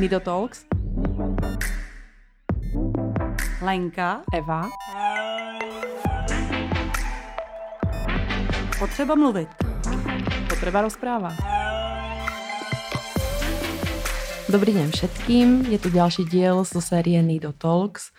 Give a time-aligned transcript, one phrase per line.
[0.00, 0.64] Nido Talks.
[3.62, 4.22] Lenka.
[4.32, 4.68] Eva.
[8.78, 9.48] Potřeba mluvit.
[10.48, 11.36] Potreba rozpráva.
[14.48, 18.16] Dobrý den všetkým, je tu ďalší diel zo série Nido Talks.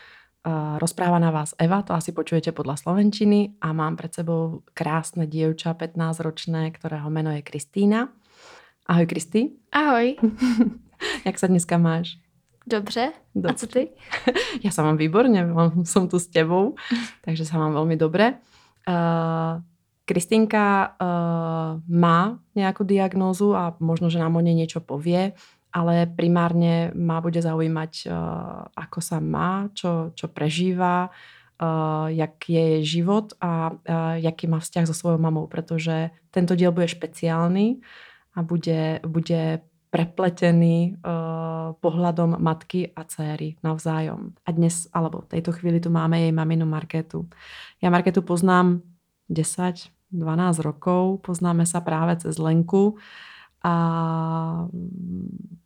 [0.78, 5.74] Rozpráva na vás Eva, to asi počujete podľa slovenčiny a mám pred sebou krásne dievča,
[5.74, 8.14] 15-ročné, ktorého meno je Kristýna.
[8.86, 9.58] Ahoj Kristý.
[9.74, 10.14] Ahoj.
[11.26, 12.18] Jak se dneska máš?
[12.68, 13.12] Dobře.
[13.36, 13.54] Dobře.
[13.54, 13.90] A co ty?
[14.64, 15.48] Já se mám výborně,
[15.84, 16.76] jsem tu s tebou,
[17.26, 18.34] takže se mám velmi dobré.
[18.90, 19.62] Uh,
[20.06, 25.32] Kristýnka uh, má nějakou diagnózu a možno, že nám o nej niečo povie,
[25.72, 32.60] ale primárne ma bude zaujímať, uh, ako sa má, čo, čo prežíva, uh, jak je
[32.60, 37.80] jej život a uh, jaký má vzťah so svojou mamou, pretože tento diel bude špeciálny
[38.36, 44.32] a bude, bude prepletený uh, pohľadom matky a céry navzájom.
[44.48, 47.28] A dnes, alebo v tejto chvíli tu máme jej maminu Marketu.
[47.84, 48.80] Ja Marketu poznám
[49.28, 52.96] 10, 12 rokov, poznáme sa práve cez Lenku
[53.62, 53.76] a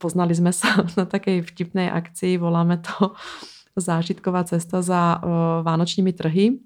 [0.01, 3.13] poznali sme sa na takej vtipnej akcii, voláme to
[3.77, 6.57] zážitková cesta za uh, vánočními trhy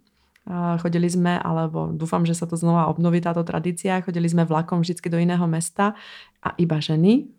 [0.82, 5.06] Chodili jsme, alebo dúfam, že sa to znova obnoví táto tradícia, chodili sme vlakom vždycky
[5.06, 5.94] do jiného mesta
[6.42, 7.30] a iba ženy,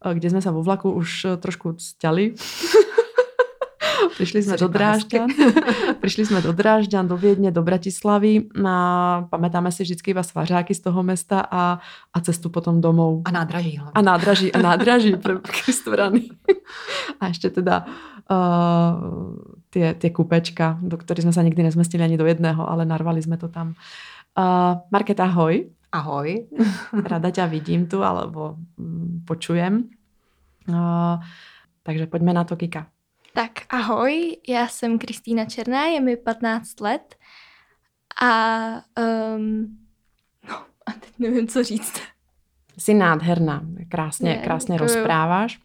[0.00, 2.32] kde sme sa vo vlaku už trošku stěli.
[4.14, 5.28] Přišli jsme do Drážďan,
[6.00, 10.80] přišli jsme do Drážďan, do Viedně, do Bratislavy a pamätáme si vždycky iba svařáky z
[10.80, 11.78] toho mesta a,
[12.14, 13.22] a cestu potom domů.
[13.24, 13.92] A nádraží hlavně.
[13.94, 16.28] A nádraží, a nádraží Kristovrany.
[17.20, 17.84] a ještě teda
[18.30, 23.24] uh, tie, tie kupečka, do ktorých sme sa nikdy nezmestili ani do jedného, ale narvali
[23.24, 23.72] sme to tam.
[24.36, 25.72] Uh, Marketa, ahoj.
[25.88, 26.28] Ahoj.
[27.10, 29.88] Rada ťa vidím tu, alebo um, počujem.
[30.68, 31.16] Uh,
[31.82, 32.86] takže pojďme na to, Kika.
[33.32, 37.16] Tak ahoj, já jsem Kristýna Černá, je mi 15 let
[38.22, 38.32] a
[39.36, 39.78] um,
[40.48, 40.54] no
[40.86, 42.00] a teď nevím, co říct.
[42.78, 45.60] Jsi nádherná, krásně, krásně rozpráváš.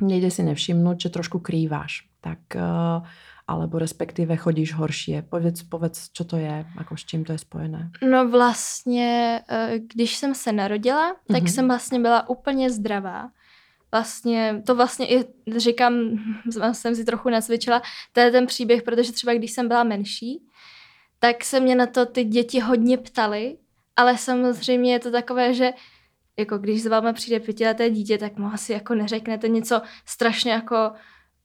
[0.00, 2.08] Nejde si nevšimnout, že trošku krýváš.
[2.24, 3.06] Tak uh,
[3.46, 5.22] alebo respektive chodíš horší.
[5.28, 7.90] Povedz, povedz, co to je, jako s čím to je spojené.
[8.10, 11.54] No vlastně, eh, když jsem se narodila, tak mm-hmm.
[11.54, 13.28] jsem vlastně byla úplně zdravá.
[13.92, 15.24] Vlastně, to vlastně i
[15.56, 15.94] říkám,
[16.72, 20.42] jsem si trochu nacvičila, to je ten příběh, protože třeba když jsem byla menší,
[21.18, 23.56] tak se mě na to ty děti hodně ptali,
[23.96, 25.72] ale samozřejmě je to takové, že
[26.38, 30.92] jako když s váma přijde pětileté dítě, tak mu asi jako neřeknete něco strašně jako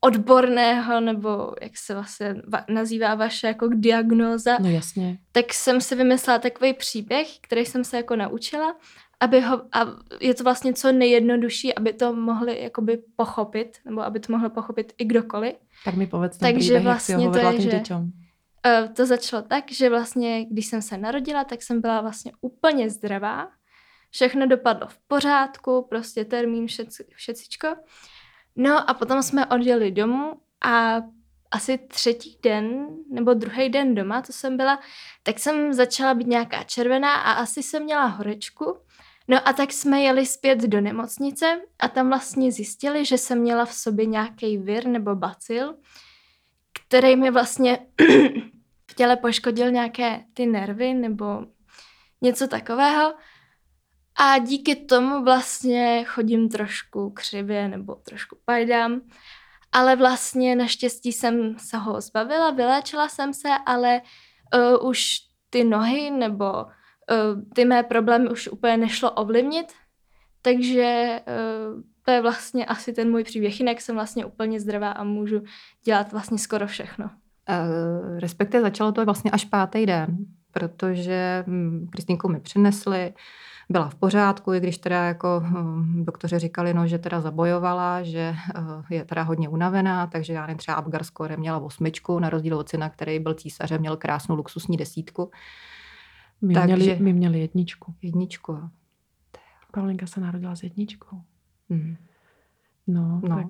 [0.00, 2.34] odborného, nebo jak se vlastně
[2.68, 4.58] nazývá vaše jako diagnóza.
[4.60, 5.18] No jasně.
[5.32, 8.76] Tak jsem si vymyslela takový příběh, který jsem se jako naučila,
[9.20, 9.86] aby ho, a
[10.20, 14.92] je to vlastně co nejjednodušší, aby to mohli jakoby pochopit, nebo aby to mohl pochopit
[14.98, 15.54] i kdokoliv.
[15.84, 18.02] Tak mi povedz ten Takže příběh, vlastně jak si ho to je, že, děťom.
[18.02, 22.90] Uh, to začalo tak, že vlastně, když jsem se narodila, tak jsem byla vlastně úplně
[22.90, 23.48] zdravá.
[24.10, 27.68] Všechno dopadlo v pořádku, prostě termín, všeci, všecičko.
[28.56, 30.32] No a potom jsme odjeli domů
[30.64, 30.96] a
[31.50, 34.80] asi třetí den nebo druhý den doma, to jsem byla,
[35.22, 38.78] tak jsem začala být nějaká červená a asi jsem měla horečku.
[39.28, 43.64] No a tak jsme jeli zpět do nemocnice a tam vlastně zjistili, že jsem měla
[43.64, 45.74] v sobě nějaký vir nebo bacil,
[46.86, 47.78] který mi vlastně
[48.90, 51.44] v těle poškodil nějaké ty nervy nebo
[52.22, 53.14] něco takového.
[54.16, 59.00] A díky tomu vlastně chodím trošku křivě nebo trošku pajdám.
[59.72, 64.00] Ale vlastně naštěstí jsem se ho zbavila, vyléčila jsem se, ale
[64.80, 65.16] uh, už
[65.50, 69.72] ty nohy nebo uh, ty mé problémy už úplně nešlo ovlivnit.
[70.42, 73.60] Takže uh, to je vlastně asi ten můj příběh.
[73.60, 75.42] Jinak jsem vlastně úplně zdravá a můžu
[75.84, 77.04] dělat vlastně skoro všechno.
[77.04, 80.16] Uh, respektive začalo to vlastně až pátý den,
[80.52, 83.14] protože hm, Kristýnku mi přinesli,
[83.70, 88.34] byla v pořádku, i když teda jako hm, doktoři říkali, no, že teda zabojovala, že
[88.54, 92.56] eh, je teda hodně unavená, takže já nevím, třeba Abgar skoro měla osmičku, na rozdíl
[92.56, 95.30] od syna, který byl císařem, měl krásnou luxusní desítku.
[96.40, 97.94] My, takže, měli, my měli jedničku.
[98.02, 98.68] Jedničku, jo.
[99.72, 101.22] Paulinka se narodila s jedničkou.
[101.70, 101.96] Hmm.
[102.92, 103.46] No, no, tak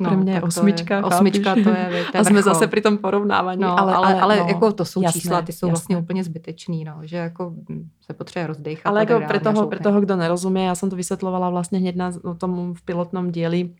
[0.00, 1.00] no, pro mě je osmička.
[1.02, 3.60] To je, osmička to je, to je A jsme zase při tom porovnávání.
[3.62, 5.72] No, ale ale, ale no, jako to jsou jasné, čísla, ty jsou jasné.
[5.72, 7.54] vlastně úplně zbytečný, no, že jako
[8.00, 8.86] se potřebuje rozdechat.
[8.86, 12.12] Ale jako pro toho, pro toho, kdo nerozumí, já jsem to vysvětlovala vlastně hned na
[12.38, 13.70] tom v pilotnom díli,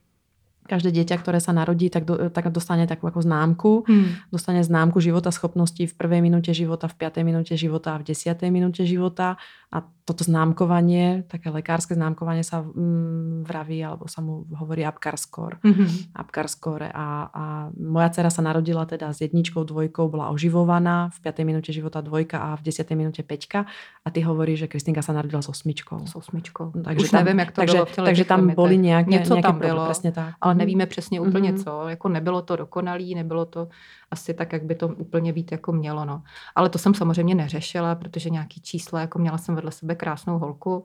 [0.63, 3.73] každé dieťa, ktoré sa narodí, tak, do, tak dostane takú ako známku.
[3.87, 4.23] Hmm.
[4.31, 8.51] Dostane známku života schopností v prvej minúte života, v piatej minúte života a v desiatej
[8.55, 9.37] minúte života.
[9.73, 15.63] A toto známkovanie, také lekárske známkovanie sa mm, vraví, alebo sa mu hovorí Apgar score.
[15.63, 16.13] Mm-hmm.
[16.13, 21.19] Apgar score a, a moja dcera sa narodila teda s jedničkou, dvojkou, bola oživovaná, v
[21.25, 21.49] 5.
[21.49, 22.85] minúte života dvojka a v 10.
[22.99, 23.65] minúte peťka
[24.03, 26.05] a ty hovorí, že Kristýnka sa narodila s osmičkou.
[26.05, 26.75] S osmičkou.
[26.83, 29.49] Takže Už tam, nevím, jak to takže, bylo v Takže tam boli nějaké, Něco nějaké
[29.49, 30.35] tam bylo, přesně tak.
[30.41, 30.59] ale mhm.
[30.59, 31.65] nevíme přesně úplně mm-hmm.
[31.65, 31.89] co.
[31.89, 33.69] Jako nebylo to dokonalý, nebylo to
[34.11, 36.05] asi tak, jak by to úplně být jako mělo.
[36.05, 36.23] No.
[36.55, 40.85] Ale to jsem samozřejmě neřešila, protože nějaký čísla, jako měla jsem vedle sebe krásnou holku.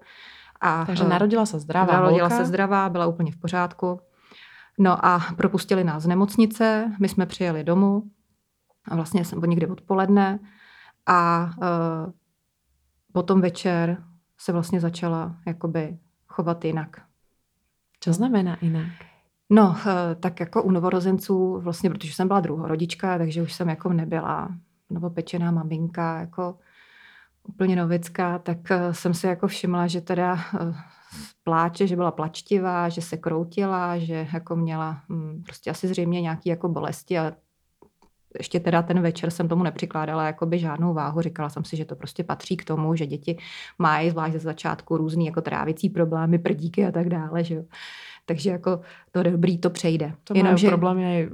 [0.61, 2.43] A, Takže eh, narodila se zdravá Narodila holka.
[2.43, 3.99] se zdravá, byla úplně v pořádku.
[4.79, 8.03] No a propustili nás z nemocnice, my jsme přijeli domů,
[8.87, 10.39] a vlastně jsem byl někdy odpoledne
[11.05, 12.11] a uh,
[13.13, 14.03] potom večer
[14.37, 15.97] se vlastně začala jakoby
[16.27, 17.01] chovat jinak.
[17.99, 18.91] Co znamená jinak?
[19.49, 23.93] No, eh, tak jako u novorozenců, vlastně, protože jsem byla druhorodička, takže už jsem jako
[23.93, 24.49] nebyla
[24.89, 26.57] novopečená maminka, jako
[27.43, 30.73] úplně novická, tak eh, jsem si jako všimla, že teda eh,
[31.43, 36.49] pláče, že byla plačtivá, že se kroutila, že jako měla hm, prostě asi zřejmě nějaký
[36.49, 37.33] jako bolesti a
[38.39, 41.21] ještě teda ten večer jsem tomu nepřikládala jakoby žádnou váhu.
[41.21, 43.37] Říkala jsem si, že to prostě patří k tomu, že děti
[43.77, 47.43] mají zvlášť ze začátku různý jako trávicí problémy, prdíky a tak dále.
[47.43, 47.63] Že jo.
[48.27, 48.79] Takže jako
[49.11, 50.13] to dobrý, to přejde.
[50.23, 50.67] To Jenom, že...
[50.67, 51.29] problém je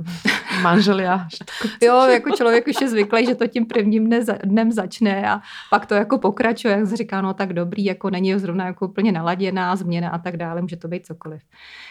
[0.61, 1.27] manželia.
[1.81, 5.85] jo, jako člověk už je zvyklý, že to tím prvním dne, dnem začne a pak
[5.85, 9.75] to jako pokračuje, jak se říká, no tak dobrý, jako není zrovna jako úplně naladěná
[9.75, 11.41] změna a tak dále, může to být cokoliv.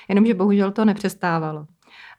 [0.09, 1.67] Jenomže bohužel to nepřestávalo.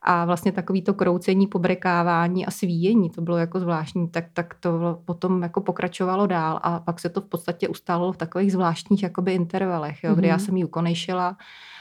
[0.02, 5.02] A vlastně takový to kroucení, pobrekávání a svíjení, to bylo jako zvláštní, tak, tak to
[5.06, 9.34] potom jako pokračovalo dál a pak se to v podstatě ustálo v takových zvláštních jakoby
[9.34, 10.16] intervalech, jo, mm-hmm.
[10.16, 10.46] kdy já mhm.
[10.46, 11.38] jsem ji ukonejšila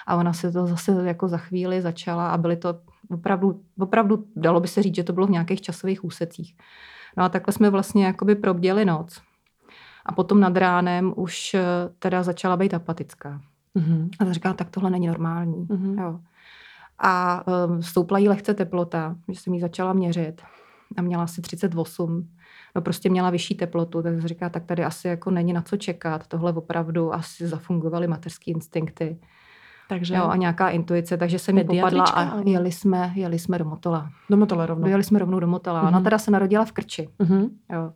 [0.07, 2.79] a ona se to zase jako za chvíli začala a byly to
[3.11, 6.57] opravdu, opravdu dalo by se říct, že to bylo v nějakých časových úsecích.
[7.17, 9.23] No a takhle jsme vlastně jakoby probděli noc.
[10.07, 11.63] A potom nad ránem už eh,
[11.99, 13.41] teda začala být apatická.
[13.77, 14.09] Mm-hmm.
[14.21, 15.67] A to říká, tak tohle není normální.
[15.67, 16.03] Mm-hmm.
[16.03, 16.21] Jo.
[16.99, 20.43] A um, stoupla jí lehce teplota, že jsem jí začala měřit
[20.97, 22.29] a měla asi 38.
[22.75, 26.27] No prostě měla vyšší teplotu, tak říká, tak tady asi jako není na co čekat.
[26.27, 29.19] Tohle opravdu asi zafungovaly mateřské instinkty.
[29.93, 30.15] Takže...
[30.15, 34.11] Jo, a nějaká intuice, takže se mi popadla a jeli jsme, jeli jsme do Motola.
[34.31, 34.89] Do Motola rovnou.
[34.89, 35.83] Jeli jsme rovnou do Motola.
[35.83, 35.89] Mm-hmm.
[35.89, 37.09] Ona teda se narodila v Krči.
[37.21, 37.49] Mm-hmm.
[37.73, 37.93] Jo.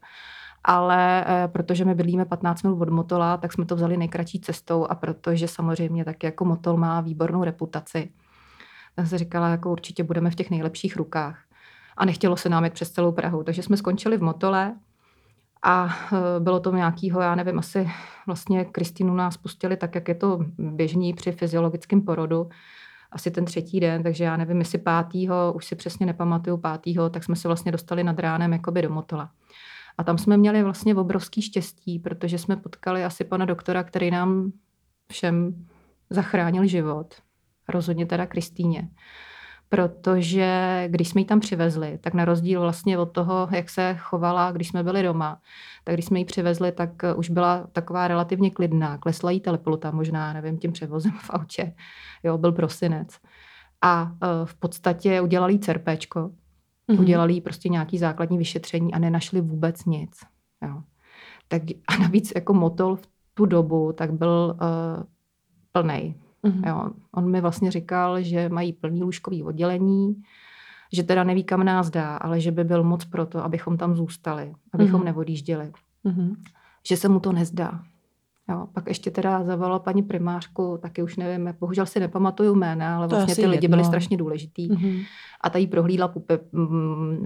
[0.65, 4.87] Ale e, protože my bydlíme 15 minut od Motola, tak jsme to vzali nejkratší cestou
[4.87, 8.09] a protože samozřejmě tak jako Motol má výbornou reputaci,
[8.97, 11.39] tak se říkala, jako určitě budeme v těch nejlepších rukách.
[11.97, 13.43] A nechtělo se nám jít přes celou Prahu.
[13.43, 14.75] Takže jsme skončili v Motole
[15.67, 17.91] a e, bylo to nějakýho, já nevím, asi
[18.27, 22.49] vlastně Kristinu nás pustili tak, jak je to běžný při fyziologickém porodu,
[23.11, 27.25] asi ten třetí den, takže já nevím, jestli pátýho, už si přesně nepamatuju pátýho, tak
[27.25, 29.31] jsme se vlastně dostali nad ránem jakoby do Motola.
[29.99, 34.53] A tam jsme měli vlastně obrovský štěstí, protože jsme potkali asi pana doktora, který nám
[35.13, 35.67] všem
[36.11, 37.15] zachránil život.
[37.69, 38.89] Rozhodně teda Kristýně
[39.69, 44.53] protože když jsme ji tam přivezli, tak na rozdíl vlastně od toho, jak se chovala,
[44.53, 45.41] když jsme byli doma,
[45.85, 48.99] tak když jsme ji přivezli, tak už byla taková relativně klidná.
[48.99, 51.75] Klesla jí telepolota možná, nevím, tím převozem v autě.
[52.23, 53.09] Jo, byl prosinec.
[53.83, 56.21] A e, v podstatě udělali jí cerpéčko,
[56.89, 57.01] mm-hmm.
[57.01, 60.21] udělali jí prostě nějaký základní vyšetření a nenašli vůbec nic.
[60.63, 60.83] Jo.
[61.49, 65.05] Tak, a navíc jako motol v tu dobu tak byl uh,
[65.73, 66.15] plnej.
[66.45, 66.69] Mm-hmm.
[66.69, 66.91] Jo.
[67.13, 70.23] On mi vlastně říkal, že mají plný lůžkový oddělení,
[70.93, 73.97] že teda neví, kam nás dá, ale že by byl moc pro to, abychom tam
[73.97, 75.05] zůstali, abychom mm-hmm.
[75.05, 75.73] neodjížděli.
[76.05, 76.37] Mm-hmm.
[76.87, 77.81] Že se mu to nezdá.
[78.49, 83.09] Jo, pak ještě teda zavolala paní primářku, taky už nevím, bohužel si nepamatuju jména, ale
[83.09, 83.77] to vlastně ty lidi jedno.
[83.77, 84.69] byli strašně důležitý.
[84.69, 85.05] Mm-hmm.
[85.41, 86.39] A ta jí prohlídla pupe,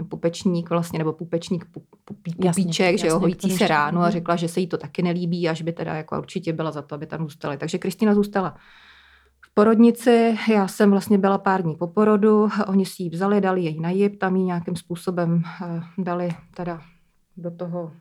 [0.09, 4.11] pupečník vlastně, nebo pupečník pupí, pupíček, jasně, že jo, hojící se ráno a mhm.
[4.11, 6.81] řekla, že se jí to taky nelíbí a že by teda jako určitě byla za
[6.81, 7.57] to, aby tam zůstali.
[7.57, 8.55] Takže Kristýna zůstala
[9.53, 10.37] porodnici.
[10.51, 13.89] Já jsem vlastně byla pár dní po porodu, oni si ji vzali, dali jej na
[13.89, 16.81] jib, tam ji nějakým způsobem eh, dali teda
[17.37, 17.91] do toho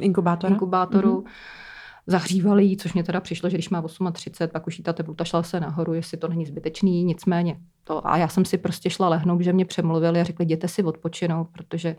[0.00, 0.52] inkubátora.
[0.52, 1.20] inkubátoru.
[1.20, 1.30] Mm-hmm.
[2.08, 5.24] Zahřívali ji, což mě teda přišlo, že když má 38, pak už jí ta teplota
[5.24, 8.06] šla se nahoru, jestli to není zbytečný, nicméně to.
[8.08, 11.48] A já jsem si prostě šla lehnout, že mě přemluvili a řekli, jděte si odpočinout,
[11.52, 11.96] protože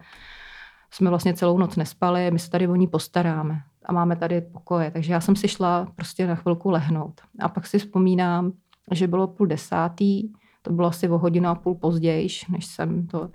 [0.92, 4.92] jsme vlastně celou noc nespali, my se tady o ní postaráme a máme tady pokoje.
[4.92, 7.22] Takže já jsem si šla prostě na chvilku lehnout.
[7.40, 8.52] A pak si vzpomínám,
[8.92, 10.30] že bylo půl desátý,
[10.62, 13.30] to bylo asi o hodinu a půl později, než jsem to...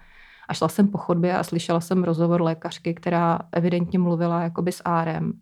[0.49, 4.83] A šla jsem po chodbě a slyšela jsem rozhovor lékařky, která evidentně mluvila jakoby s
[4.85, 5.33] Árem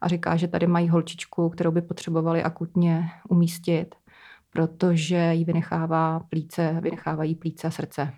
[0.00, 3.94] a říká, že tady mají holčičku, kterou by potřebovali akutně umístit,
[4.50, 8.12] protože jí vynechává plíce, vynechávají plíce a srdce.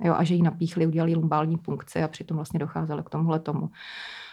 [0.00, 3.70] Jo, a že jí napíchli, udělali lumbální punkci a přitom vlastně docházelo k tomuhle tomu.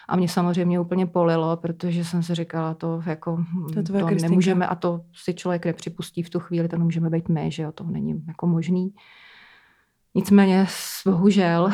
[0.08, 3.38] A mě samozřejmě úplně polilo, protože jsem si říkala, to jako
[3.74, 7.30] To tvoje to nemůžeme a to si člověk nepřipustí v tu chvíli, to nemůžeme být
[7.30, 8.94] my, že jo, to není jako možný.
[10.16, 10.68] Nicméně
[11.06, 11.70] bohužel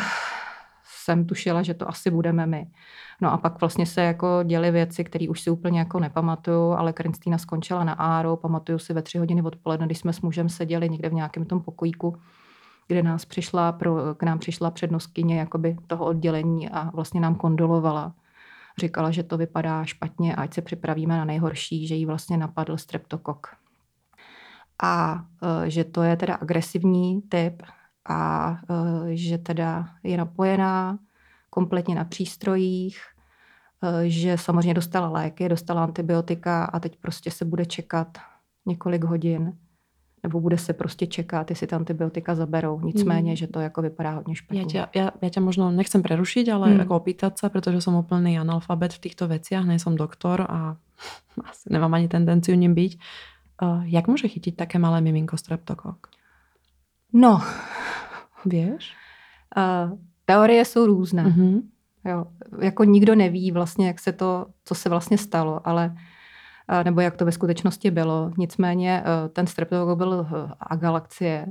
[1.03, 2.67] jsem tušila, že to asi budeme my.
[3.21, 6.93] No a pak vlastně se jako děly věci, které už si úplně jako nepamatuju, ale
[6.93, 10.89] Kristýna skončila na áro, pamatuju si ve tři hodiny odpoledne, když jsme s mužem seděli
[10.89, 12.17] někde v nějakém tom pokojíku,
[12.87, 18.13] kde nás přišla pro, k nám přišla přednostkyně jakoby toho oddělení a vlastně nám kondolovala.
[18.77, 23.47] Říkala, že to vypadá špatně, ať se připravíme na nejhorší, že jí vlastně napadl streptokok.
[24.83, 25.23] A
[25.65, 27.63] e, že to je teda agresivní typ
[28.09, 30.99] a e, že teda je napojená
[31.49, 33.01] kompletně na přístrojích,
[33.83, 38.17] e, že samozřejmě dostala léky, dostala antibiotika a teď prostě se bude čekat
[38.65, 39.57] několik hodin
[40.23, 42.79] nebo bude se prostě čekat, jestli ty antibiotika zaberou.
[42.79, 43.35] Nicméně, Mm.
[43.35, 44.61] že to jako vypadá hodně špatně.
[44.61, 46.73] Ja ťa, ja, ja ťa možno nechcem prerušiť, ale Mm.
[46.75, 46.81] mm.
[46.87, 50.79] ako opýtať sa, pretože som úplný analfabet v týchto veciach, nie som doktor a
[51.51, 52.91] asi nemám ani tendenciu ním byť.
[53.61, 56.07] Uh, jak môže chytiť také malé miminko streptokok?
[57.13, 57.41] No,
[58.45, 58.91] Vieš?
[59.57, 61.23] uh, teorie jsou různé.
[61.25, 61.61] Uh-huh.
[62.05, 62.25] Jo,
[62.61, 65.95] jako nikdo neví vlastně, jak se to, co se vlastně stalo, ale
[66.83, 68.31] nebo jak to ve skutečnosti bylo.
[68.37, 71.45] Nicméně eh, ten streptokok byl eh, agalaxie.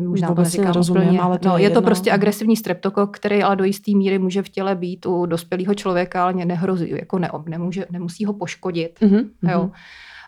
[0.00, 1.20] Možná Vůbec to si neříkám nerozumím, úplně.
[1.20, 1.86] ale to no, je je to jedno.
[1.86, 6.22] prostě agresivní streptokok, který ale do jisté míry může v těle být u dospělého člověka,
[6.22, 9.00] ale nehrozí, jako ne, nemůže, nemusí ho poškodit.
[9.00, 9.28] Uh-huh.
[9.50, 9.70] Jo.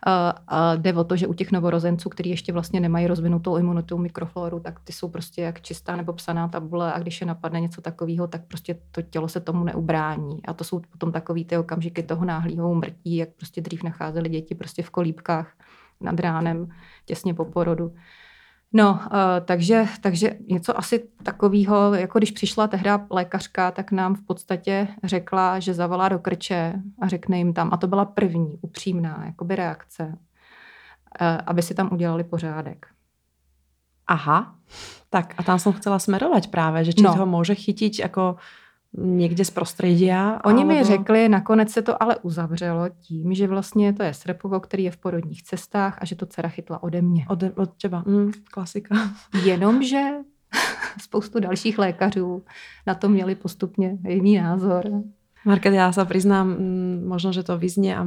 [0.08, 4.60] A, jde o to, že u těch novorozenců, kteří ještě vlastně nemají rozvinutou imunitu mikrofloru,
[4.60, 8.26] tak ty jsou prostě jak čistá nebo psaná tabule a když je napadne něco takového,
[8.26, 10.46] tak prostě to tělo se tomu neubrání.
[10.46, 14.54] A to jsou potom takový ty okamžiky toho náhlého umrtí, jak prostě dřív nacházeli děti
[14.54, 15.52] prostě v kolíbkách
[16.00, 16.68] nad ránem,
[17.04, 17.94] těsně po porodu.
[18.72, 19.00] No, uh,
[19.44, 25.58] takže, takže něco asi takového, jako když přišla tehda lékařka, tak nám v podstatě řekla,
[25.60, 30.04] že zavolá do krče a řekne jim tam, a to byla první upřímná jakoby reakce,
[30.04, 32.86] uh, aby si tam udělali pořádek.
[34.06, 34.54] Aha,
[35.10, 37.10] tak a tam som chcela smerovať práve, že či No.
[37.18, 38.38] ho môže chytiť ako
[38.96, 40.40] niekde z prostredia.
[40.44, 40.88] Oni mi alebo...
[40.88, 44.96] řekli, nakonec se to ale uzavřelo tím, že vlastně to je srepovo, který je v
[44.96, 47.26] porodních cestách a že to dcera chytla ode mě.
[47.28, 48.02] Od, od teba.
[48.06, 48.94] Mm, klasika.
[49.44, 50.02] Jenomže
[51.02, 52.42] spoustu dalších lékařů
[52.86, 54.90] na to měli postupně jiný názor.
[55.46, 58.02] Market, ja sa priznám, mm, možno, že to vyznie a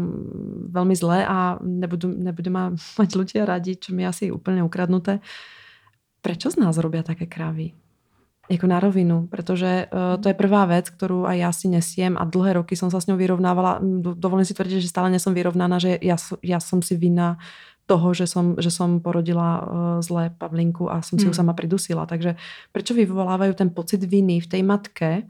[0.75, 5.23] veľmi zle a nebudú, nebudú ma mať ľudia radi, čo mi je asi úplne ukradnuté.
[6.19, 7.71] Prečo z nás robia také kravy?
[8.49, 12.25] Jako na rovinu, pretože uh, to je prvá vec, ktorú aj ja si nesiem a
[12.25, 13.77] dlhé roky som sa s ňou vyrovnávala.
[13.77, 17.37] Do- Dovolím si tvrdiť, že stále nesom vyrovnaná, že so- ja som si vinná
[17.85, 19.61] toho, že som, že som porodila uh,
[20.01, 21.41] zlé Pavlinku a som si ju Hmm.
[21.41, 22.05] sama pridusila.
[22.09, 22.37] Takže
[22.73, 25.29] prečo vyvolávajú ten pocit viny v tej matke,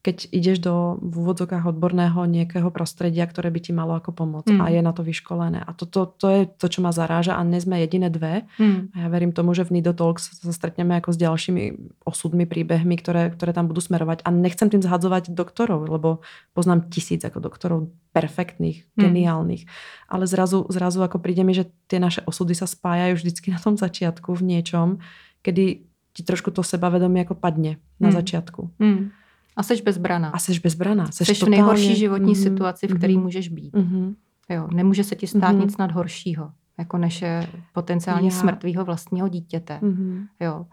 [0.00, 4.60] keď ideš do v úvodzokách odborného nejakého prostredia, ktoré by ti malo ako pomôcť Mm.
[4.64, 5.60] a je na to vyškolené.
[5.60, 8.48] A to, to, to je to, čo ma zaráža a sme jediné dve.
[8.56, 8.88] Hmm.
[8.96, 11.62] A ja verím tomu, že v Nido Talks sa stretneme ako s ďalšími
[12.08, 14.24] osudmi, príbehmi, ktoré, ktoré tam budú smerovať.
[14.24, 16.24] A nechcem tým zhadzovať doktorov, lebo
[16.56, 19.04] poznám tisíc ako doktorov perfektných, Hmm.
[19.04, 19.68] geniálnych.
[20.08, 23.76] Ale zrazu, zrazu ako príde mi, že tie naše osudy sa spájajú vždycky na tom
[23.76, 24.98] začiatku v niečom,
[25.44, 25.84] kedy
[26.16, 28.16] ti trošku to sebavedomie ako padne na Hmm.
[28.16, 28.60] začiatku.
[28.80, 29.12] Hmm.
[29.60, 30.30] A seš bezbraná.
[30.30, 31.06] A seš bezbraná.
[31.10, 33.74] Seš, Seš v totálně- nejhorší životní Mhm, situaci, v které mhm, můžeš být.
[33.76, 34.14] mhm.
[34.48, 35.60] Jo, nemůže se ti stát Mhm.
[35.60, 39.78] nic nad horšího, jako než je potenciálně Já- smrt tvýho vlastního dítěte.
[39.82, 40.26] Mhm.
[40.40, 40.66] Jo.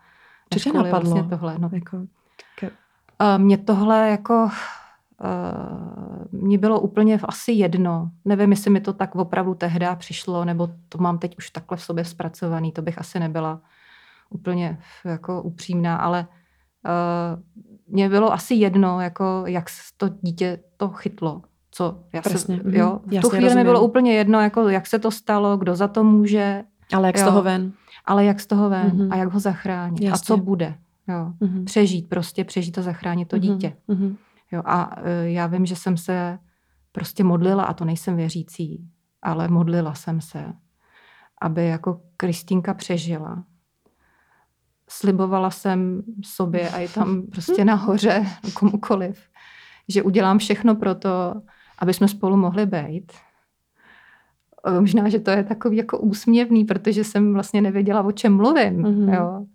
[0.54, 1.12] Co tě kvůli napadlo?
[1.12, 1.70] Vlastně tohle, no.
[1.74, 1.98] Jako,
[2.60, 2.70] ke,
[3.20, 4.50] A Mně tohle jako
[5.24, 8.12] uh, mně bylo úplně asi jedno.
[8.26, 11.82] Nevím, jestli mi to tak opravdu tehdy přišlo, nebo to mám teď už takhle v
[11.84, 12.72] sobě zpracovaný.
[12.72, 13.62] To bych asi nebyla
[14.30, 16.28] úplně jako upřímná, ale
[16.88, 17.44] uh,
[17.94, 19.66] mně bylo asi jedno, jako jak
[19.98, 21.42] to dítě to chytlo.
[21.72, 22.04] Co?
[22.14, 22.74] Já Přesně, se, mhm.
[22.76, 23.66] jo, v tu Jasně, chvíli mi rozumím.
[23.66, 26.64] bylo úplně jedno, jako jak se to stalo, kdo za to může,
[26.94, 27.26] ale jak z Jo.
[27.28, 27.72] toho ven?
[28.06, 29.12] ale jak z toho ven Mhm.
[29.12, 30.26] a jak ho zachránit a Jasně.
[30.26, 30.76] co bude.
[31.08, 31.34] Jo.
[31.40, 31.66] Mhm.
[31.66, 33.74] Přežít prostě, přežít a zachránit to Mhm, dítě.
[33.88, 34.16] mhm.
[34.52, 36.40] Jo, a e, já vím, že jsem se
[36.92, 38.88] prostě modlila, a to nejsem věřící,
[39.22, 40.54] ale modlila jsem se,
[41.42, 43.44] aby jako Kristýnka přežila.
[44.90, 49.20] Slibovala jsem sobě a i tam prostě nahoře komukoliv,
[49.88, 51.42] že udělám všechno pro to,
[51.80, 53.12] aby jsme spolu mohli být.
[54.80, 58.82] Možná, že to je takový jako úsměvný, protože jsem vlastně nevěděla, o čem mluvím.
[58.82, 59.14] Mhm.
[59.14, 59.46] Jo.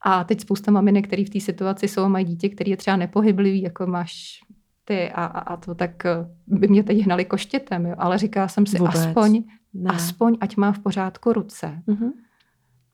[0.00, 3.62] A teď spousta maminek, který v té situaci jsou mají dítě, který je třeba nepohyblivý,
[3.62, 4.40] jako máš
[4.84, 7.94] ty a, a, a to, tak eh, by mě teď hnali koštětem, jo.
[7.98, 8.94] ale říkala jsem si, Vůbec.
[8.96, 9.42] aspoň,
[9.74, 9.90] Ne.
[9.90, 11.82] aspoň, ať má v pořádku ruce.
[11.86, 12.10] Mhm.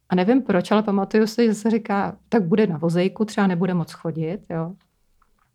[0.08, 3.74] A nevím proč, ale pamatuju si, že se říká, tak bude na vozejku, třeba nebude
[3.74, 4.72] moc chodit, jo.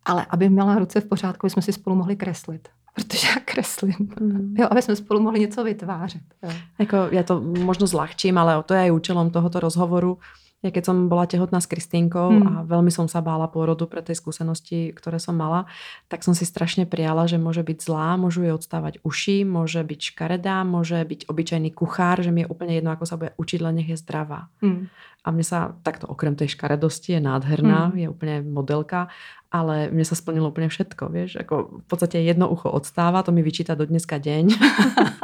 [0.04, 4.14] ale aby měla ruce v pořádku, jsme si spolu mohli kreslit protože já kreslím.
[4.20, 4.54] Mm.
[4.58, 6.22] Jo, aby jsme spolu mohli něco vytvářet.
[6.42, 6.50] Jo.
[6.78, 10.18] Jako, ja to možno zľahčím, ale to je aj účelom tohoto rozhovoru,
[10.64, 12.44] ja keď som bola tehotná s Kristínkou hmm.
[12.48, 15.68] a veľmi som sa bála pôrodu pre tej skúsenosti, ktoré som mala,
[16.08, 20.00] tak som si strašne prijala, že môže byť zlá, môžu jej odstávať uši, môže byť
[20.16, 23.76] škaredá, môže byť obyčajný kuchár, že mi je úplne jedno, ako sa bude učiť, len
[23.76, 24.48] nech je zdravá.
[24.64, 24.88] Hmm.
[25.24, 27.96] A mne sa takto okrem tej škaredosti je nádherná, hmm.
[27.96, 29.08] je úplne modelka,
[29.48, 33.40] ale mne sa splnilo úplne všetko, vieš, ako v podstate jedno ucho odstáva, to mi
[33.40, 34.52] vyčíta do dneska deň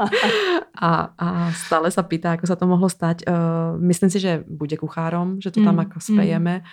[0.89, 3.29] a, a stále sa pýta, ako sa to mohlo stať.
[3.29, 6.65] Uh, myslím si, že bude kuchárom, že to tam mm, ako spejeme mm.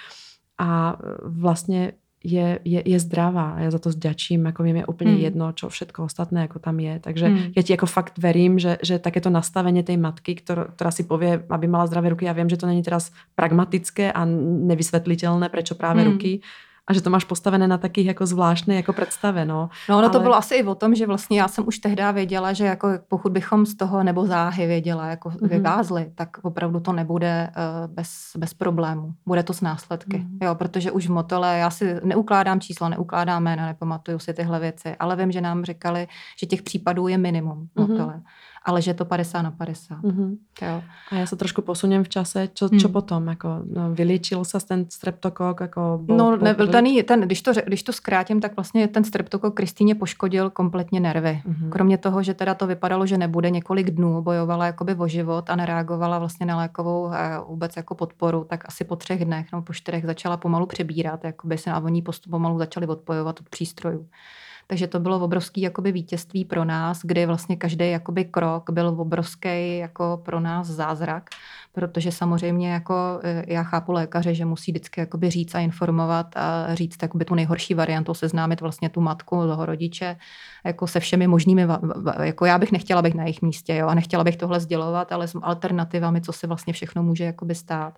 [0.62, 0.96] a
[1.27, 5.22] vlastne je, je, je zdravá a ja za to zďačím, ako mi je úplne mm.
[5.22, 6.98] jedno, čo všetko ostatné, ako tam je.
[6.98, 7.38] Takže mm.
[7.54, 11.46] ja ti ako fakt verím, že, že takéto nastavenie tej matky, ktorá, ktorá si povie,
[11.46, 14.26] aby mala zdravé ruky, ja viem, že to není teraz pragmatické a
[14.66, 16.08] nevysvetliteľné, prečo práve mm.
[16.10, 16.32] ruky,
[16.88, 19.46] a že to máš postavené na takých jako zvláštní jako představe.
[19.46, 20.10] No, no ono Ale...
[20.10, 22.89] to bylo asi i o tom, že vlastně já jsem už tehdy věděla, že jako
[23.08, 25.48] pokud bychom z toho nebo záhy věděla, jako mm-hmm.
[25.48, 29.13] vyvázli, tak opravdu to nebude uh, bez, bez problému.
[29.25, 30.17] Bude to s následky.
[30.17, 30.46] Mm-hmm.
[30.46, 34.96] Jo, protože už v motole, já si neukládám čísla, neukládám jména, nepamatuju si tyhle věci,
[35.00, 36.08] ale vím, že nám říkali,
[36.39, 38.13] že těch případů je minimum v motole.
[38.13, 40.02] Mm-hmm ale že je to 50 na 50.
[40.04, 40.38] Mm-hmm.
[40.62, 40.84] Jo.
[41.12, 42.50] A já se trošku posunem v čase.
[42.54, 42.80] Čo, mm.
[42.80, 43.28] čo potom?
[43.28, 45.60] Jako, no, vyliečil se ten streptokok?
[45.60, 49.56] Jako bol, no, nebyl ten, ten, když, to, když to zkrátím, tak vlastně ten streptokok
[49.56, 51.42] Kristýně poškodil kompletně nervy.
[51.48, 51.70] Mm-hmm.
[51.70, 55.56] Kromě toho, že teda to vypadalo, že nebude několik dnů, bojovala jakoby o život a
[55.56, 59.74] nereagovala vlastně na lékovou eh, vůbec jako podporu, tak asi po třech dnech nebo po
[59.74, 64.08] čtyřech začala pomalu přebírat, jakoby se a oni postup pomalu začali odpojovat od přístrojů.
[64.70, 69.78] Takže to bylo obrovský jakoby vítězství pro nás, kdy vlastně každý jakoby krok byl obrovský
[69.78, 71.30] jako pro nás zázrak,
[71.72, 76.76] protože samozřejmě jako e, já chápu lékaře, že musí vždycky jakoby říct a informovat a
[76.76, 80.18] říct jakoby tu nejhorší variantu, seznámit vlastně tu matku, toho rodiče,
[80.66, 81.68] jako se všemi možnými,
[82.24, 85.28] jako já bych nechtěla být na jejich místě, jo, a nechtěla bych tohle sdělovat, ale
[85.28, 87.98] s alternativami, co se vlastně všechno může jakoby stát.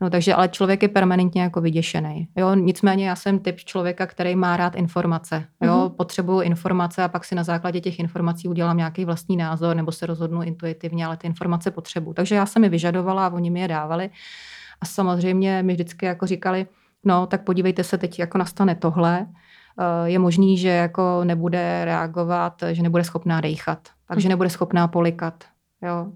[0.00, 2.28] No takže, ale člověk je permanentně jako vyděšený.
[2.36, 5.44] Jo, nicméně já jsem typ člověka, který má rád informace.
[5.62, 5.96] Jo, mm-hmm.
[5.96, 10.06] potřebuju informace a pak si na základě těch informací udělám nějaký vlastní názor nebo se
[10.06, 12.14] rozhodnu intuitivně, ale ty informace potřebuju.
[12.14, 14.10] Takže já jsem je vyžadovala a oni mi je dávali.
[14.80, 16.66] A samozřejmě mi vždycky jako říkali,
[17.04, 22.62] no tak podívejte se, teď jako nastane tohle, eh, je možný, že jako nebude reagovat,
[22.72, 24.30] že nebude schopná dejchat, takže mhm.
[24.30, 25.44] nebude schopná polikat.
[25.82, 26.06] Jo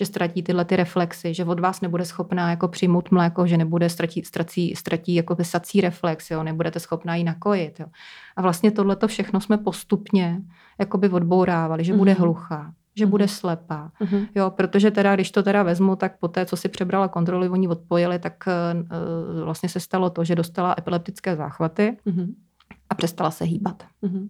[0.00, 3.88] že ztratí tyhle ty reflexy, že od vás nebude schopná jako přijmout mléko, že nebude
[3.88, 7.80] ztratí, ztratí, ztratí jako vysací reflex, jo, nebudete schopná ji nakojit.
[7.80, 7.86] Jo.
[8.36, 10.40] A vlastně tohleto všechno jsme postupně
[10.78, 12.20] jakoby odbourávali, že bude mm-hmm.
[12.20, 13.28] hluchá, že bude mhm.
[13.28, 13.90] slepá.
[14.00, 14.28] Mm-hmm.
[14.34, 17.68] Jo, protože teda, když to teda vezmu, tak po té, co si přebrala kontroly, oni
[17.68, 22.34] odpojili, tak uh, vlastně se stalo to, že dostala epileptické záchvaty mm-hmm.
[22.90, 23.84] a přestala se hýbat.
[24.02, 24.28] Mm-hmm.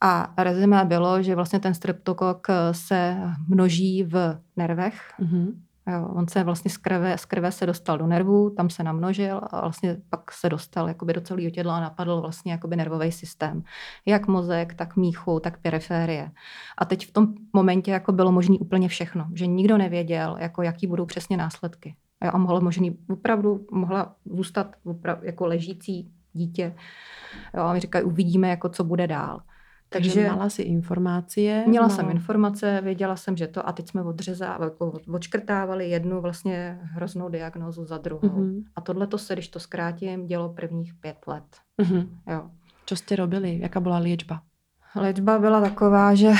[0.00, 3.16] A rezime bylo, že vlastně ten streptokok se
[3.48, 5.12] množí v nervech.
[5.20, 5.52] Mm-hmm.
[5.92, 9.40] Jo, on se vlastně z krve, z krve se dostal do nervů, tam se namnožil
[9.50, 13.62] a vlastně pak se dostal jakoby do celého těla a napadl vlastně jakoby nervový systém.
[14.06, 16.30] Jak mozek, tak míchu, tak periférie.
[16.78, 20.86] A teď v tom momentě jako bylo možné úplně všechno, že nikdo nevěděl, jako jaký
[20.86, 21.94] budou přesně následky.
[22.24, 26.74] Jo, a mohlo možný, opravdu mohla zůstat opravdu, jako ležící dítě.
[27.56, 29.40] Jo, a mi říkají, uvidíme, jako co bude dál.
[29.92, 31.40] Takže, Takže mala si informace?
[31.66, 31.96] Měla mala...
[31.96, 37.28] jsem informace, věděla jsem, že to a teď jsme odřezávali, jako odškrtávali jednu vlastně hroznou
[37.28, 38.20] diagnózu za druhou.
[38.20, 38.64] Mm-hmm.
[38.76, 41.44] A tohle to se, když to zkrátím, dělo prvních pět let.
[41.82, 42.08] Mm-hmm.
[42.30, 42.50] Jo.
[42.86, 43.58] Co jste robili?
[43.60, 44.42] Jaká byla léčba?
[44.96, 46.32] Léčba byla taková, že,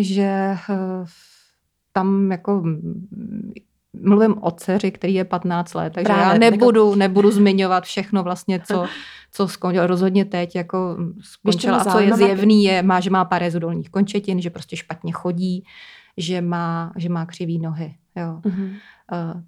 [0.00, 1.06] že uh,
[1.92, 2.64] tam jako
[4.02, 6.96] mluvím o dceři, který je 15 let, takže Právě, já nebudu, jako...
[6.96, 8.86] nebudu zmiňovat všechno vlastně, co,
[9.32, 9.86] co skončilo.
[9.86, 14.40] Rozhodně teď jako skončila a co je zjevný, je, má, že má parézu dolních končetin,
[14.40, 15.64] že prostě špatně chodí,
[16.16, 17.94] že má, že má křivý nohy.
[18.16, 18.40] Jo.
[18.44, 18.70] Mm-hmm.
[19.34, 19.42] Uh,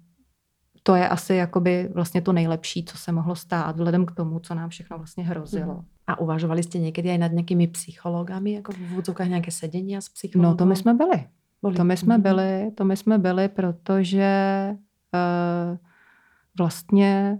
[0.83, 4.55] to je asi jakoby vlastně to nejlepší, co se mohlo stát, vzhledem k tomu, co
[4.55, 5.73] nám všechno vlastně hrozilo.
[5.73, 5.85] Mm.
[6.07, 10.51] A uvažovali jste někdy i nad nějakými psychologami, jako v vůdzovkách nějaké sedení s psychologem?
[10.51, 11.25] No to my jsme byli.
[11.61, 11.75] Byli.
[11.75, 12.23] To my jsme mm.
[12.23, 14.69] byli, to my jsme byli, protože
[15.13, 15.77] uh,
[16.57, 17.39] vlastně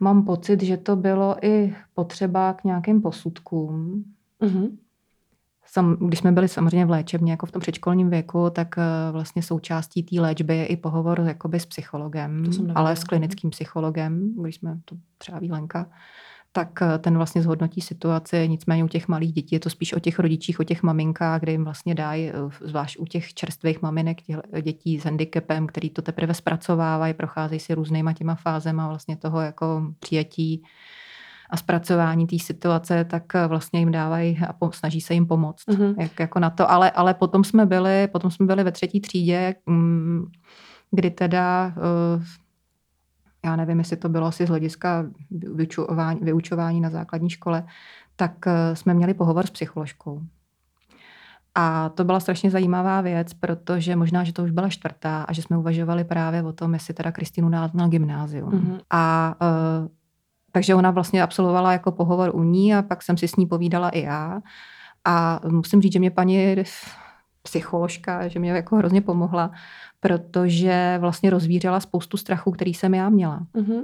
[0.00, 4.04] mám pocit, že to bylo i potřeba k nějakým posudkům.
[4.40, 4.76] Mm-hmm.
[5.66, 9.42] Sam, když jsme byli samozřejmě v léčebně, jako v tom předškolním věku, tak uh, vlastně
[9.42, 12.44] součástí té léčby je i pohovor jakoby s psychologem,
[12.74, 15.86] ale s klinickým psychologem, když jsme to třeba Výlenka
[16.56, 18.48] tak eh, ten vlastně zhodnotí situaci.
[18.48, 21.52] Nicméně u těch malých dětí je to spíš o těch rodičích, o těch maminkách, kde
[21.52, 26.02] jim vlastně dají, eh, zvlášť u těch čerstvých maminek, těch dětí s handicapem, který to
[26.02, 30.62] teprve zpracovávají, procházejí si různýma těma fázema vlastně toho jako přijetí
[31.50, 35.66] a zpracování té situace, tak vlastně jim dávají a snaží se jim pomoct.
[35.68, 35.94] Mhm.
[36.00, 36.70] Jak, jako na to.
[36.70, 40.26] Ale, ale potom jsme byli, potom jsme byli ve třetí třídě, mm,
[40.90, 42.43] kdy teda eh,
[43.44, 47.66] já nevím, jestli to bylo asi z hlediska vyučování, vyučování na základní škole,
[48.16, 50.22] tak eh, jsme měli pohovor s psycholožkou.
[51.54, 55.42] A to byla strašně zajímavá věc, protože možná, že to už byla čtvrtá a že
[55.42, 58.50] jsme uvažovali právě o tom, jestli teda Kristýnu dát na gymnázium.
[58.50, 58.78] Mhm.
[58.90, 59.34] A
[59.82, 59.88] uh,
[60.52, 63.88] takže ona vlastně absolvovala jako pohovor u ní a pak jsem si s ní povídala
[63.88, 64.40] i já.
[65.04, 66.56] A musím říct, že mě paní
[67.42, 69.50] psycholožka, že mě jako hrozně pomohla,
[70.04, 73.46] protože vlastně rozvířila spoustu strachu, který jsem já měla.
[73.54, 73.82] Mhm.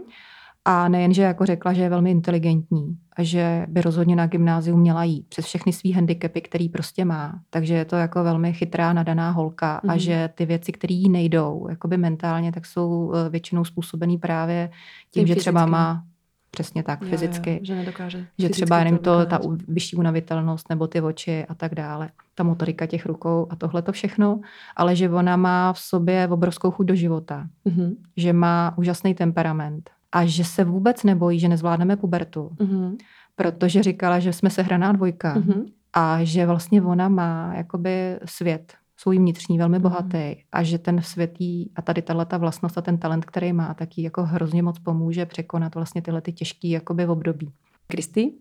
[0.65, 4.81] A nejen, že jako řekla, že je velmi inteligentní a že by rozhodně na gymnázium
[4.81, 7.41] měla jít přes všechny svý handicapy, který prostě má.
[7.51, 9.91] Takže je to jako velmi chytrá, nadaná holka mm-hmm.
[9.91, 9.99] a Mhm.
[9.99, 14.71] že ty věci, které jí nejdou, jakoby mentálně, tak jsou eh, většinou způsobený právě
[15.11, 16.03] tím, Tím že třeba má
[16.51, 17.51] přesně tak Jo, fyzicky.
[17.51, 18.19] Jo, že nedokáže.
[18.19, 22.11] Že fyzicky třeba jenom to, ta vyšší unavitelnost nebo ty oči a tak dále.
[22.35, 24.41] Ta motorika těch rukou a tohle to všechno.
[24.77, 27.47] Ale že ona má v sobě obrovskou chuť do života.
[27.65, 27.95] Mhm.
[28.17, 29.91] Že má úžasný temperament.
[30.13, 32.51] A že se vůbec nebojí, že nezvládneme pubertu.
[32.61, 32.97] Mhm.
[33.37, 35.35] Protože říkala, že jsme sehraná dvojka.
[35.35, 35.67] Mhm.
[35.93, 40.37] A že vlastně ona má jakoby svět svůj vnitřní, velmi bohatý.
[40.53, 43.75] A že ten svět jí, a tady tahle ta vlastnost a ten talent, který má,
[43.75, 47.53] tak jí jako hrozně moc pomůže překonat vlastně tyhle ty těžký jakoby období.
[47.87, 48.33] Kristy,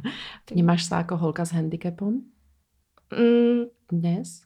[0.50, 2.22] vnímáš se jako holka s handicapem
[3.18, 4.42] Mm, dnes?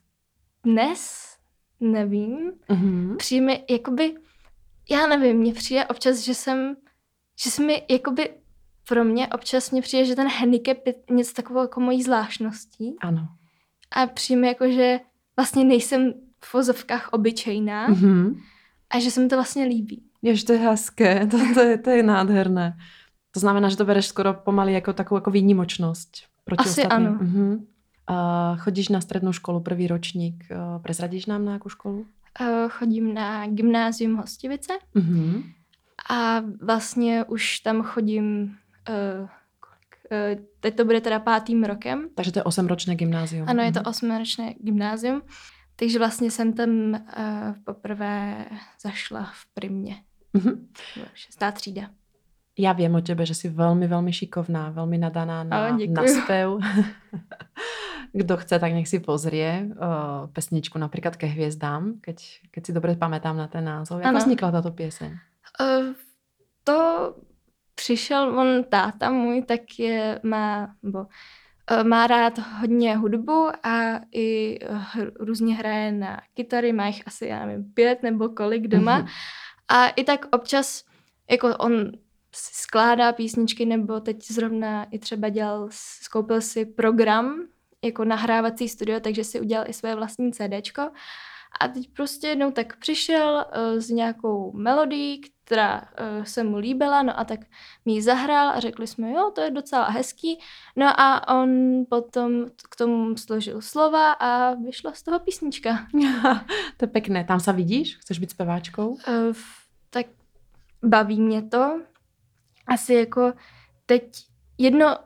[0.65, 1.29] dnes
[1.81, 2.53] nevím.
[2.69, 3.17] Mhm.
[3.17, 4.15] Přijde mi, jakoby,
[4.91, 6.77] já nevím, mně přijde občas, že jsem,
[7.45, 8.31] že se mi, jakoby,
[8.89, 12.97] pro mě občas mně přijde, že ten handicap je něco takového jako mojí zvláštností.
[13.01, 13.29] Ano.
[13.91, 15.01] A přijde mi jako, že
[15.39, 16.13] vlastně nejsem
[16.45, 18.41] v vozovkách obyčejná Mhm.
[18.91, 20.03] a že se mi to vlastně líbí.
[20.23, 22.77] Jež to je hezké, to, to, je, to je nádherné.
[23.31, 26.11] To znamená, že to bereš skoro pomaly jako takovou jako výnimočnost
[26.45, 27.09] proti Asi ostatním.
[27.09, 27.19] ano.
[27.23, 27.53] Mhm.
[28.11, 30.45] Uh, chodíš na střední školu, první ročník.
[30.51, 32.07] Uh, prezradíš nám na jakou školu?
[32.41, 35.43] Eh, Chodím na gymnázium Hostivice Mhm.
[36.11, 38.25] a vlastně už tam chodím,
[38.89, 39.29] uh, uh,
[40.61, 42.09] teď to bude teda pátým rokem.
[42.15, 43.49] Takže to je osemročné gymnázium.
[43.49, 43.89] Ano, je to Mhm.
[43.91, 45.23] osmiročné gymnázium,
[45.77, 46.99] takže vlastně jsem tam uh,
[47.65, 48.45] poprvé
[48.83, 49.97] zašla v primě.
[50.33, 50.67] Mhm.
[50.95, 51.83] Bylo Šestá třída.
[52.59, 55.95] Já vím o tebe, že jsi velmi, velmi šikovná, velmi nadaná na, O, děkuju.
[55.97, 56.49] na spev.
[58.13, 62.95] Kdo chce, tak nech si pozrie uh, pesničku například ke hvězdám, keď, keď si dobře
[62.97, 64.03] pamätám na ten názov.
[64.03, 65.13] Jak vznikla tato pěseň?
[65.61, 65.95] Uh,
[67.89, 74.59] přišel on táta můj, tak je, má, bo, uh, má rád hodně hudbu a i
[74.71, 78.99] uh, různě hraje na kytary, má jich asi, já nevím, pět nebo kolik doma.
[78.99, 79.09] Mhm.
[79.69, 80.85] A i tak občas,
[81.31, 81.93] jako on
[82.35, 87.43] si skládá písničky, nebo teď zrovna i třeba dělal, skoupil si program,
[87.85, 90.83] jako nahrávací studio, takže si udělal i své vlastní CDčko.
[91.61, 97.03] A teď prostě jednou tak přišel uh, s nějakou melodií, která uh, se mu líbila,
[97.03, 97.41] no a tak
[97.85, 100.39] mi ji zahrál a řekli jsme, jo, to je docela hezký.
[100.77, 101.51] No a on
[101.91, 105.87] potom k tomu složil slova a vyšla z toho písnička.
[106.77, 107.25] to je pekné.
[107.25, 107.97] Tam se vidíš?
[107.97, 108.89] Chceš být zpěváčkou?
[108.89, 108.99] Uh,
[109.91, 110.07] tak
[110.85, 111.81] baví mě to.
[112.67, 113.33] Asi jako
[113.87, 114.03] teď
[114.59, 114.97] jedno,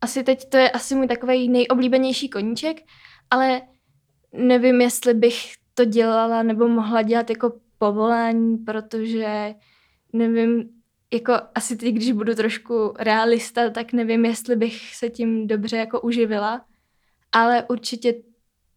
[0.00, 2.82] asi teď to je asi můj takový nejoblíbenější koníček,
[3.30, 3.62] ale
[4.32, 9.54] nevím, jestli bych to dělala nebo mohla dělat jako povolání, protože
[10.12, 10.68] nevím,
[11.12, 16.00] jako asi teď, když budu trošku realista, tak nevím, jestli bych se tím dobře jako
[16.00, 16.64] uživila,
[17.32, 18.14] ale určitě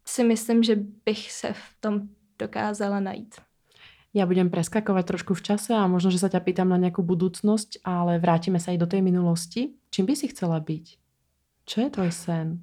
[0.05, 0.75] si myslím, že
[1.05, 2.01] bych se v tom
[2.39, 3.35] dokázala najít.
[4.13, 7.81] Ja budem preskakovať trošku v čase a možno, že sa ťa pýtam na nejakú budúcnosť,
[7.81, 9.73] ale vrátime sa aj do tej minulosti.
[9.89, 10.85] Čím by si chcela byť?
[11.65, 12.61] Čo je tvoj sen?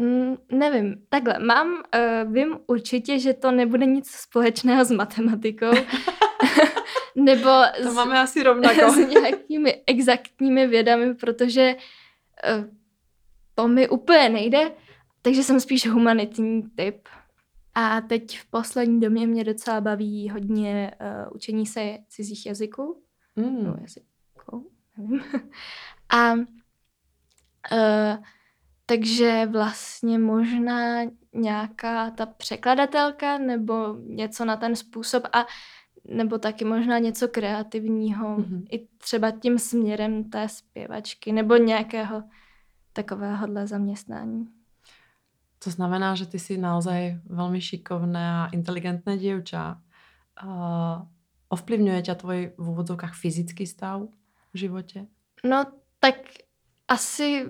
[0.00, 5.70] Mm, nevím, takhle, mám, uh, vím určitě, že to nebude nic společného s matematikou,
[7.16, 7.50] nebo
[7.82, 8.90] To s, máme asi rovnako.
[8.92, 11.74] s nějakými exaktními vědami, protože
[12.58, 12.64] uh,
[13.54, 14.72] to mi úplně nejde,
[15.22, 17.08] takže jsem spíš humanitní typ.
[17.74, 23.02] A teď v poslední době mě docela baví hodně uh, učení se cizích jazyků.
[23.36, 23.66] no, Mm.
[23.80, 25.22] jazykou, nevím.
[26.10, 26.40] A uh,
[28.90, 31.02] takže vlastně možná
[31.34, 35.46] nějaká ta překladatelka nebo něco na ten způsob a
[36.08, 38.42] nebo taky možná něco kreativního, Mhm.
[38.42, 38.66] mm-hmm.
[38.70, 42.22] i třeba tím směrem té zpěvačky nebo nějakého
[42.92, 44.48] takovéhohle zaměstnání.
[45.64, 49.76] To znamená, že ty si naozaj veľmi šikovné a inteligentné dievča.
[50.42, 51.04] Uh,
[51.52, 54.08] ovplyvňuje ťa tvoj v úvodzovkách fyzický stav
[54.50, 55.06] v živote?
[55.44, 55.64] No
[56.00, 56.16] tak
[56.88, 57.46] asi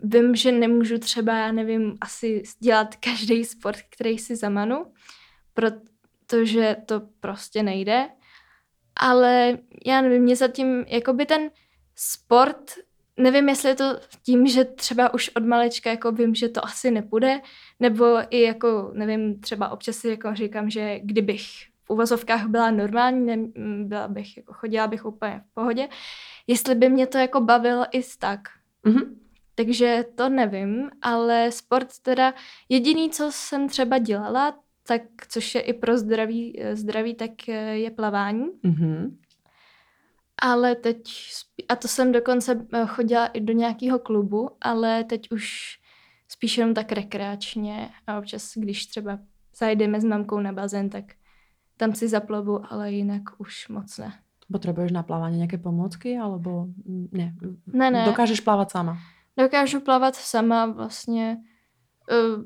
[0.00, 4.86] vím, že nemůžu třeba, já nevím, asi dělat každý sport, který si zamanu,
[5.54, 8.08] protože to prostě nejde.
[8.96, 11.50] Ale já nevím, mě zatím, jakoby ten
[11.96, 12.74] sport,
[13.16, 16.90] nevím, jestli je to tím, že třeba už od malečka jako vím, že to asi
[16.90, 17.40] nepůjde,
[17.80, 21.44] nebo i jako, nevím, třeba občas si jako říkám, že kdybych
[21.84, 23.36] v uvozovkách byla normální, ne,
[23.84, 25.88] byla bych, jako chodila bych úplně v pohodě,
[26.46, 28.40] jestli by mě to jako bavilo i tak.
[28.84, 29.23] Mm-hmm.
[29.54, 32.34] Takže to nevím, ale sport teda
[32.68, 38.46] jediný, co jsem třeba dělala, tak což je i pro zdraví, zdraví tak je plavání.
[38.64, 39.16] Mm-hmm.
[40.42, 41.02] Ale teď,
[41.68, 45.78] a to jsem dokonce eh, chodila i do nějakého klubu, ale teď už
[46.28, 49.18] spíš jenom tak rekreačně a občas, když třeba
[49.58, 51.04] zajdeme s mamkou na bazén, tak
[51.76, 54.12] tam si zaplavu, ale jinak už moc ne.
[54.52, 56.66] Potřebuješ na plávání nějaké pomůcky, alebo
[57.12, 57.34] ne?
[57.66, 58.04] Ne, ne.
[58.04, 58.98] Dokážeš plavat sama?
[59.38, 61.36] Dokážu plavat sama vlastně
[62.10, 62.42] uh,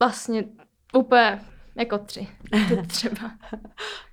[0.00, 0.44] vlastně
[0.94, 1.40] úplně
[1.76, 2.28] jako tři.
[2.86, 3.30] třeba.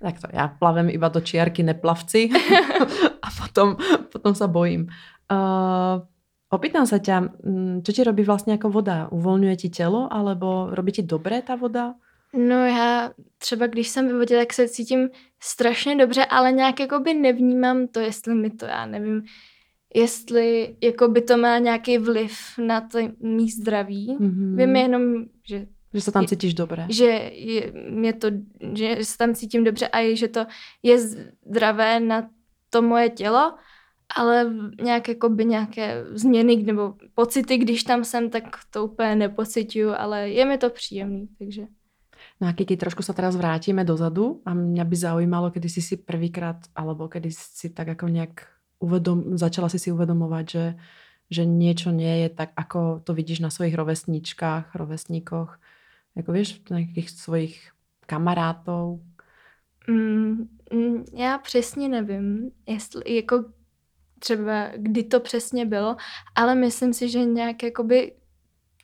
[0.02, 2.30] tak to já plavím iba do čiarky neplavci
[3.22, 3.76] a potom,
[4.12, 4.88] potom se bojím.
[5.32, 6.00] Uh,
[6.50, 9.08] opýtam sa ťa, mm, čo ti robí vlastně jako voda?
[9.12, 11.94] Uvolňuje ti tělo, alebo robí ti dobré ta voda?
[12.32, 15.08] No já třeba, když jsem ve vodě, tak se cítím
[15.40, 19.22] strašně dobře, ale nějak jakoby nevnímám to, jestli mi to, já nevím,
[19.94, 24.16] jestli jakoby to má nějaký vliv na to mý zdraví.
[24.20, 24.56] Mm-hmm.
[24.56, 25.02] Vím jenom,
[25.48, 26.86] že že se tam cítíš dobře.
[26.90, 28.28] Že je, mě to,
[28.74, 30.46] že se tam cítím dobře a je, že to
[30.82, 32.28] je zdravé na
[32.70, 33.54] to moje tělo,
[34.16, 40.28] ale nějak by nějaké změny nebo pocity, když tam jsem, tak to úplně nepocituju, ale
[40.28, 41.62] je mi to příjemný, takže.
[42.40, 45.94] No a Kiki, trošku sa teraz vrátime dozadu a mňa by zaujímalo, kedy si si
[45.98, 50.66] prvýkrát, alebo kedy si tak ako nejak uvedom, začala si si uvedomovať, že,
[51.30, 55.58] že niečo nie je tak, ako to vidíš na svojich rovesničkách, rovesníkoch,
[56.16, 57.72] jako víš, nějakých svojich
[58.06, 59.02] kamarátů?
[59.88, 63.44] Mm, mm, já přesně nevím, jestli jako
[64.18, 65.96] třeba kdy to přesně bylo,
[66.34, 68.12] ale myslím si, že nějak jakoby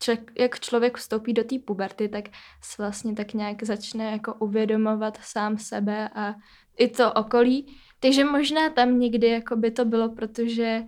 [0.01, 2.25] člověk, jak člověk vstoupí do té puberty, tak
[2.63, 6.35] se vlastně tak nějak začne jako uvědomovat sám sebe a
[6.79, 7.77] i to okolí.
[8.01, 10.83] Takže možná tam někdy jako by to bylo, protože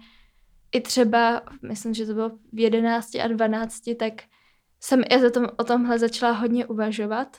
[0.72, 4.12] i třeba, myslím, že to bylo v 11 a 12, tak
[4.80, 7.36] jsem i tom, o tomhle začala hodně uvažovat,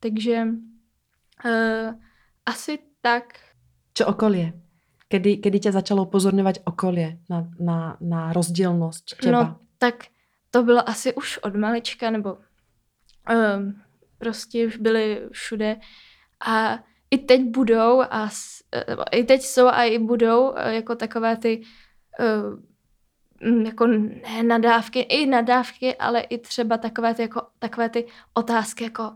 [0.00, 0.46] takže
[1.44, 1.94] uh,
[2.46, 3.24] asi tak.
[3.94, 4.52] Co okolí?
[5.08, 9.42] Kedy, kedy tě začalo upozorňovat okolí na, na, na rozdílnost těba?
[9.42, 9.94] No, tak
[10.50, 13.82] to bylo asi už od malička, nebo um,
[14.18, 15.76] prostě už byly všude
[16.46, 16.78] a
[17.10, 18.30] i teď budou a
[19.12, 21.62] i teď jsou a i budou jako takové ty
[23.44, 28.84] Mm, jako ne nadávky, i nadávky, ale i třeba takové ty, jako, takové ty otázky,
[28.84, 29.14] jako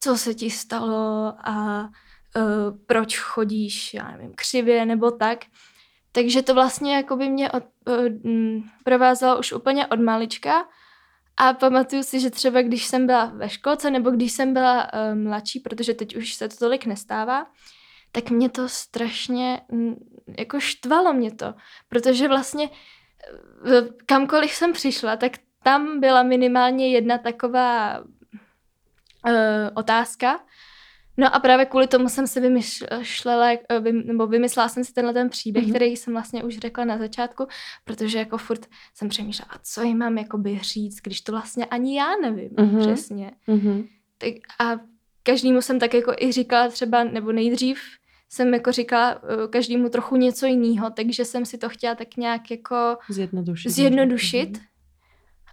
[0.00, 1.88] co se ti stalo a
[2.86, 5.38] proč chodíš, já nevím, křivě nebo tak.
[6.12, 7.64] Takže to vlastně jako by mě od,
[8.84, 10.64] provázelo už úplně od malička
[11.36, 15.18] a pamatuju si, že třeba když jsem byla ve školce nebo když jsem byla uh,
[15.18, 17.46] mladší, protože teď už se to tolik nestává,
[18.12, 19.60] tak mě to strašně
[20.38, 21.54] jako štvalo mě to,
[21.88, 22.70] protože vlastně
[24.06, 28.04] kamkoliv jsem přišla, tak tam byla minimálně jedna taková uh,
[29.74, 30.40] otázka.
[31.16, 35.28] No a právě kvůli tomu jsem si vymýšlela, eh, nebo vymyslela jsem si tenhle ten
[35.28, 35.74] příběh, mm-hmm.
[35.74, 37.46] který jsem vlastně už řekla na začátku,
[37.84, 41.98] protože jako furt jsem přemýšlela, a co jim mám jakoby říct, když to vlastně ani
[41.98, 42.80] já nevím mm-hmm.
[42.80, 43.32] přesně.
[43.48, 43.88] Mm-hmm.
[44.18, 44.80] Tak a
[45.22, 47.80] každému jsem tak jako i říkala třeba, nebo nejdřív
[48.28, 52.50] jsem jako říkala uh, každému trochu něco jiného, takže jsem si to chtěla tak nějak
[52.50, 54.60] jako zjednodušit, zjednodušit mhm.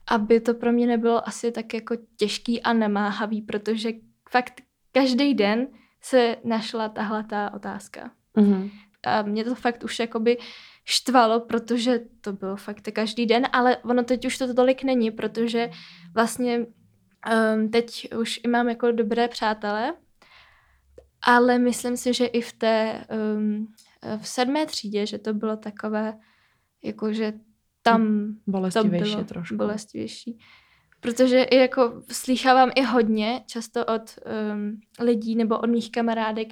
[0.08, 3.92] aby to pro mě nebylo asi tak jako těžký a nemáhavý, protože
[4.30, 5.68] fakt každý den
[6.02, 8.12] se našla tahle ta otázka.
[8.38, 8.72] Mm-hmm.
[9.04, 10.38] A mě to fakt už jakoby
[10.86, 15.70] štvalo, protože to bylo fakt každý den, ale ono teď už to tolik není, protože
[16.14, 19.94] vlastně um, teď už i mám jako dobré přátelé,
[21.22, 23.68] ale myslím si, že i v té um,
[24.18, 26.18] v sedmé třídě, že to bylo takové,
[26.84, 27.34] jakože
[27.84, 29.56] tam bolestivější to bylo trošku.
[29.56, 30.40] bolestivější.
[31.02, 34.20] Protože i jako slýchávám i hodně často od
[34.54, 36.48] um, lidí nebo od mých kamarádek,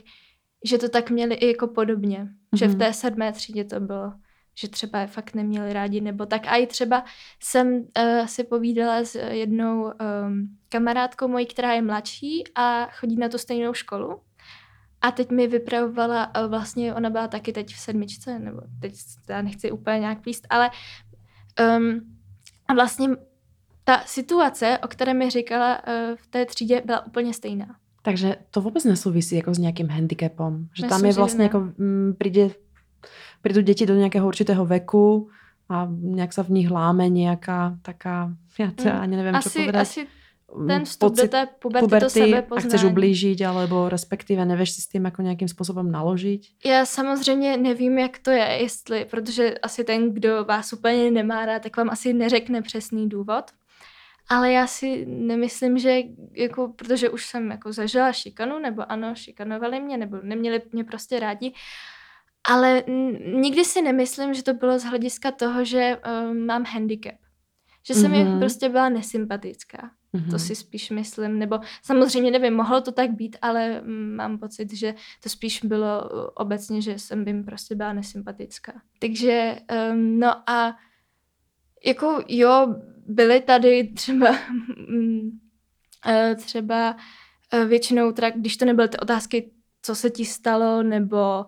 [0.65, 2.17] že to tak měli i jako podobně.
[2.17, 2.57] Mm-hmm.
[2.57, 2.79] Že v mhm.
[2.79, 4.13] té sedmé třídě to bylo,
[4.59, 6.47] že třeba je fakt neměli rádi, nebo tak.
[6.47, 7.03] A i třeba
[7.39, 13.29] jsem uh, si povídala s jednou um, kamarádkou mojí, která je mladší a chodí na
[13.29, 14.21] tu stejnou školu.
[15.01, 18.93] A teď mi vypravovala, eh, vlastně ona byla taky teď v sedmičce, nebo teď
[19.29, 20.69] já nechci úplně nějak píst, ale
[21.77, 22.01] um,
[22.67, 23.09] a vlastně
[23.89, 27.75] ta situace, o které mi říkala uh, v té třídě, byla úplně stejná.
[28.01, 30.57] Takže to vůbec nesouvisí jako s nějakým handicapom.
[30.59, 32.49] Že Myslím, tam je vlastně jako, mm, přijde,
[33.41, 35.29] přijdou děti do nějakého určitého veku
[35.69, 38.89] a nějak se v nich láme nějaká taká, já to mm.
[38.89, 39.81] ani nevím, asi, čo povedať.
[39.81, 40.07] Asi
[40.67, 42.65] ten vstup pocit do té puberty, puberty to sebepoznání.
[42.65, 46.41] A chceš ublížit, alebo respektive nevíš si s tím jako nějakým způsobem naložit?
[46.65, 51.61] Já samozřejmě nevím, jak to je, jestli, protože asi ten, kdo vás úplně nemá rád,
[51.61, 53.45] tak vám asi neřekne přesný důvod.
[54.29, 55.99] Ale já si nemyslím, že
[56.33, 61.19] jako, protože už jsem jako zažila šikanu, nebo ano, šikanovali mě, nebo neměli mě prostě
[61.19, 61.53] rádi,
[62.43, 62.83] ale
[63.35, 67.15] nikdy si nemyslím, že to bylo z hlediska toho, že um, mám handicap.
[67.87, 68.33] Že jsem mm-hmm.
[68.33, 69.91] mi prostě byla nesympatická.
[70.13, 70.31] Mm-hmm.
[70.31, 73.81] To si spíš myslím, nebo samozřejmě nevím, mohlo to tak být, ale
[74.15, 78.73] mám pocit, že to spíš bylo uh, obecně, že jsem jim prostě byla nesympatická.
[78.99, 79.55] Takže
[79.91, 80.77] um, no a
[81.85, 82.75] jako jo,
[83.09, 84.35] byly tady třeba uh,
[86.35, 86.95] třeba
[87.53, 91.45] uh, většinou, teda, když to nebyly ty otázky, co se ti stalo, nebo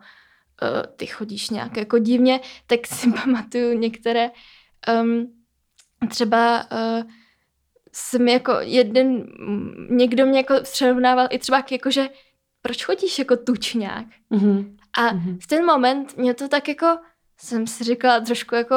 [0.95, 4.32] ty chodíš nějak jako divně, tak si pamatuju některé
[5.02, 5.34] um,
[6.10, 7.04] třeba uh,
[7.93, 9.28] jsem jako jeden,
[9.89, 12.10] někdo mě jako srovnával i třeba jako, že
[12.62, 14.06] proč chodíš jako tučňák?
[14.32, 14.78] Mm-hmm.
[14.97, 15.38] A mm-hmm.
[15.41, 16.97] v ten moment mě to tak jako,
[17.38, 18.76] jsem si říkala trošku jako,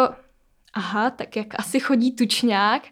[0.75, 2.83] aha, tak jak asi chodí tučňák.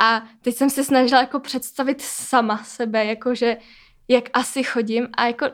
[0.00, 3.56] A teď jsem se snažila jako představit sama sebe, jako že
[4.08, 5.46] jak asi chodím a jako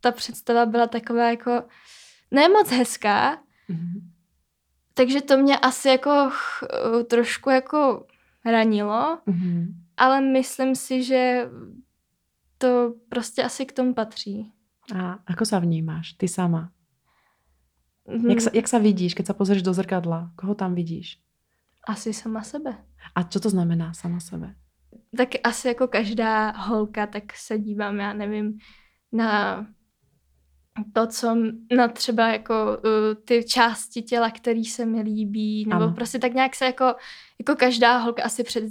[0.00, 1.62] ta představa byla taková jako
[2.30, 3.36] ne moc hezká,
[3.70, 4.02] mm-hmm.
[4.94, 6.30] takže to mě asi jako
[7.10, 8.06] trošku jako
[8.44, 9.66] ranilo, mm-hmm.
[9.96, 11.50] ale myslím si, že
[12.58, 14.52] to prostě asi k tomu patří.
[14.94, 16.74] A ako sa vnímáš, ty sama?
[18.08, 18.30] Mm-hmm.
[18.30, 20.34] Jak, sa, jak sa vidíš, keď sa pozrieš do zrkadla?
[20.34, 21.22] Koho tam vidíš?
[21.86, 22.74] Asi sama sebe.
[23.14, 24.54] A co to znamená sama sebe?
[25.16, 28.58] Tak asi jako každá holka, tak se dívám, já nevím,
[29.12, 29.66] na
[30.92, 31.36] to, co
[31.76, 35.94] na třeba jako uh, ty části těla, který se mi líbí, nebo ano.
[35.94, 36.84] prostě tak nějak se jako,
[37.38, 38.64] jako každá holka asi před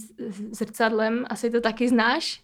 [0.52, 2.44] zrcadlem, asi to taky znáš,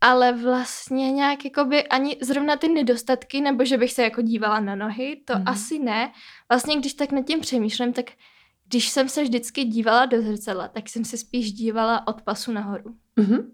[0.00, 4.74] ale vlastně nějak jakoby ani zrovna ty nedostatky, nebo že bych se jako dívala na
[4.74, 5.42] nohy, to mm.
[5.46, 6.12] asi ne.
[6.48, 8.06] Vlastně když tak nad tím přemýšlím, tak
[8.68, 12.94] když jsem se vždycky dívala do zrcadla, tak jsem se spíš dívala od pasu nahoru.
[13.16, 13.44] Mm-hmm.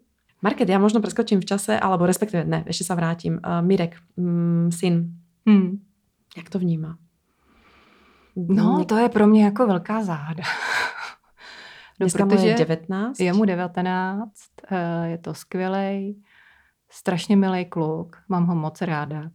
[0.42, 3.32] Market, já možno preskočím v čase, alebo respektive ne, ještě se vrátím.
[3.32, 5.14] Uh, Mirek, mm, syn,
[5.46, 5.82] hmm.
[6.36, 6.98] jak to vnímá?
[8.36, 10.42] No, to je pro mě jako velká záhada.
[12.00, 13.20] no, Dneska protože je 19.
[13.20, 14.32] Je mu 19,
[14.70, 16.22] eh, je to skvělý,
[16.92, 19.30] strašně milý kluk, mám ho moc ráda.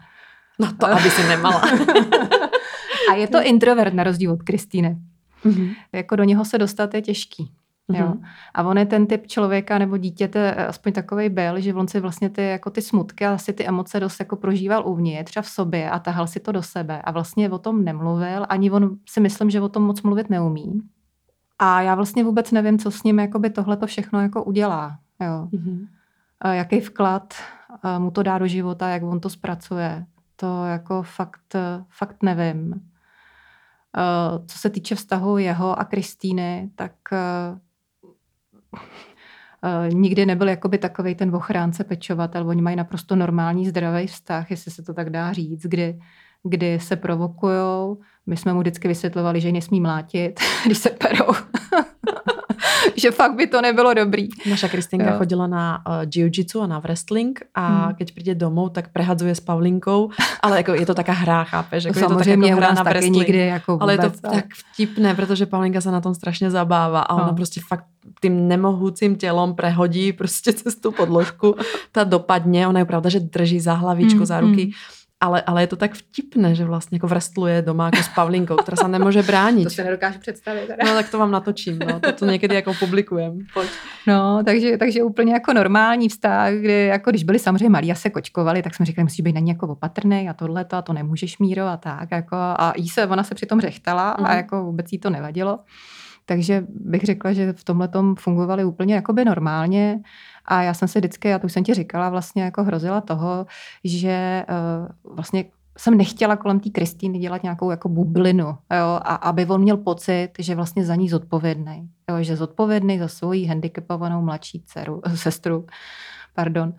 [0.59, 1.61] No to, aby si nemala.
[3.11, 4.97] A je to introvert na rozdíl od Kristýny.
[5.45, 5.75] Mm-hmm.
[5.91, 7.51] Jako do něho se dostat je těžký.
[7.91, 7.99] Mm-hmm.
[7.99, 8.13] Jo.
[8.53, 11.99] A on je ten typ člověka nebo dítěte, eh, aspoň takový byl, že on si
[11.99, 15.49] vlastně ty, jako ty smutky a asi ty emoce dost jako prožíval uvnitř, třeba v
[15.49, 19.19] sobě a tahal si to do sebe a vlastně o tom nemluvil, ani on si
[19.19, 20.81] myslím, že o tom moc mluvit neumí.
[21.59, 24.97] A já vlastně vůbec nevím, co s ním jakoby tohle to všechno jako udělá.
[25.21, 25.47] Jo.
[25.51, 25.87] Mm-hmm.
[26.51, 27.33] Jaký vklad
[27.97, 30.05] mu to dá do života, jak on to zpracuje.
[30.35, 31.55] To jako fakt,
[31.89, 32.73] fakt nevím.
[34.47, 36.93] Co se týče vztahu jeho a Kristýny, tak
[39.93, 42.49] nikdy nebyl jakoby takový ten ochránce pečovatel.
[42.49, 45.99] Oni mají naprosto normální zdravý vztah, jestli se to tak dá říct, kdy,
[46.43, 48.01] kdy se provokujou.
[48.25, 51.33] My jsme mu vždycky vysvětlovali, že nesmí mlátit, když se perou.
[52.95, 54.29] že fakt by to nebylo dobrý.
[54.49, 55.17] Naša Kristinka jo.
[55.17, 57.95] chodila na uh, jiu-jitsu a na wrestling a hmm.
[57.95, 60.09] keď přijde domů, tak prehadzuje s Pavlinkou,
[60.41, 61.83] ale jako je to taká hra, chápeš?
[61.83, 64.11] Jako Samozřejmě je to tak jako hra na wrestling, nikdy jako vůbec, ale je to
[64.23, 64.35] ale...
[64.35, 67.33] tak vtipné, protože Pavlinka se na tom strašně zabává a ona no.
[67.33, 67.85] prostě fakt
[68.19, 71.55] tým nemohúcim tělom prehodí prostě cez tu podložku,
[71.91, 75.63] ta dopadne, ona je pravda, že drží za hlavičku, mm, za ruky, mm ale, ale
[75.63, 79.23] je to tak vtipné, že vlastně jako wrestluje doma jako s Pavlinkou, která se nemůže
[79.23, 79.63] bránit.
[79.63, 80.67] To se nedokážu představit.
[80.67, 80.85] Teda.
[80.85, 81.99] No tak to vám natočím, no.
[81.99, 83.39] to, to někdy jako publikujem.
[83.53, 83.69] Pojď.
[84.07, 88.09] No, takže, takže úplně jako normální vztah, kdy jako když byli samozřejmě malí a se
[88.09, 90.93] kočkovali, tak jsme říkali, musíš být na ně jako opatrný a tohle to, a to
[90.93, 92.11] nemůžeš míro a tak.
[92.11, 94.25] Jako, a jí se, ona se přitom řechtala mm.
[94.25, 94.37] a mhm.
[94.37, 95.59] jako vůbec jí to nevadilo.
[96.29, 99.99] Takže bych řekla, že v tomhle tom fungovali úplně jakoby normálně.
[100.47, 103.45] A já jsem se vždycky, já to už jsem ti říkala, vlastně jako hrozila toho,
[103.83, 105.45] že uh, vlastně
[105.77, 110.29] jsem nechtěla kolem té Kristýny dělat nějakou jako bublinu, jo, a aby on měl pocit,
[110.39, 115.67] že vlastně za ní zodpovědný, jo, že zodpovědný za svoji handicapovanou mladší dceru, sestru,
[116.35, 116.73] pardon.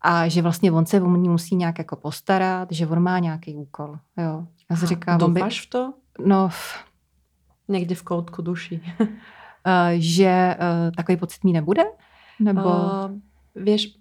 [0.00, 3.56] a že vlastně on se o ní musí nějak jako postarat, že on má nějaký
[3.56, 3.98] úkol.
[4.18, 4.46] Jo.
[4.70, 5.92] Já si říkám, Doufáš by, v to?
[6.26, 6.50] No,
[7.68, 8.80] Někde v koutku duši.
[9.00, 9.06] uh,
[9.98, 11.82] že uh, takový pocit mít nebude?
[12.40, 12.68] Nebo...
[12.68, 13.20] Uh,
[13.54, 14.00] vieš,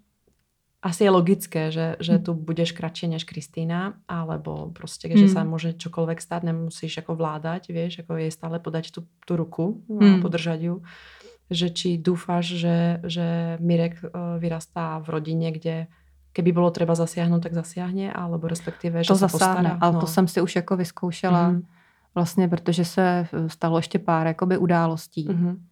[0.80, 5.34] asi je logické, že, že tu budeš kratšie než Kristýna, alebo prostě, že hmm.
[5.36, 9.84] sa môže čokoľvek stát, nemusíš ako vládať, vieš, ako jej stále podať tú, tú ruku
[9.92, 10.22] a hm.
[10.24, 10.76] podržať ju.
[11.52, 14.00] Že či dúfaš, že, že Mirek
[14.40, 15.88] vyrastá v rodine, kde
[16.32, 20.00] keby bylo třeba zasiahnout, tak zasiahne, alebo respektive, že to se zasáhne, ale no.
[20.00, 21.64] to jsem si už jako vyzkoušela, mm.
[22.16, 25.28] vlastně, protože se stalo ještě pár jakoby událostí.
[25.28, 25.66] Mm.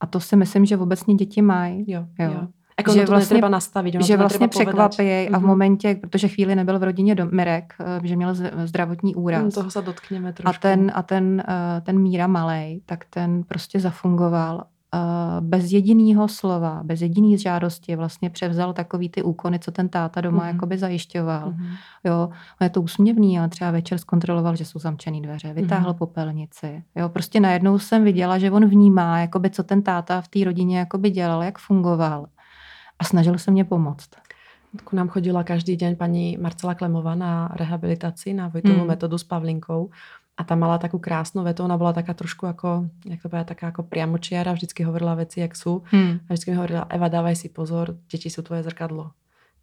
[0.00, 1.84] A to si myslím, že obecně děti mají.
[1.86, 2.30] Jo, jo.
[2.34, 2.46] jo.
[2.80, 3.94] Jako že to vlastně, třeba nastavit.
[4.04, 5.34] Že vlastně překvapí mm-hmm.
[5.34, 5.48] a v mhm.
[5.48, 8.34] momentě, protože chvíli nebyl v rodině do, Mirek, eh, že měl
[8.64, 9.42] zdravotní úraz.
[9.42, 10.56] Mm, toho se dotkněme trošku.
[10.56, 14.64] A ten, a ten, eh, ten Míra malej, tak ten prostě zafungoval
[15.40, 20.42] bez jediného slova, bez jediné žádosti vlastně převzal takový ty úkony, co ten táta doma
[20.42, 20.52] mm-hmm.
[20.52, 21.50] jakoby zajišťoval.
[21.50, 21.76] Mm-hmm.
[22.04, 22.30] Jo,
[22.60, 25.98] je to úsměvný, ale třeba večer zkontroloval, že jsou zamčený dveře, vytáhl mm-hmm.
[25.98, 26.82] popelnici.
[26.96, 30.78] Jo, prostě najednou jsem viděla, že on vnímá, jakoby, co ten táta v té rodině
[30.78, 32.26] jakoby dělal, jak fungoval
[32.98, 34.10] a snažil se mě pomoct.
[34.84, 38.86] K nám chodila každý den paní Marcela Klemová na rehabilitaci, na Vojtovou mm.
[38.86, 39.90] metodu s Pavlinkou
[40.40, 43.68] a tam mala takú krásnu vetu, ona bola taká trošku ako, jak to povedať, taká
[43.76, 45.84] ako priamočiara, vždycky hovorila veci, jak sú.
[45.92, 46.24] Hmm.
[46.24, 49.12] A vždycky mi hovorila, Eva, dávaj si pozor, deti sú tvoje zrkadlo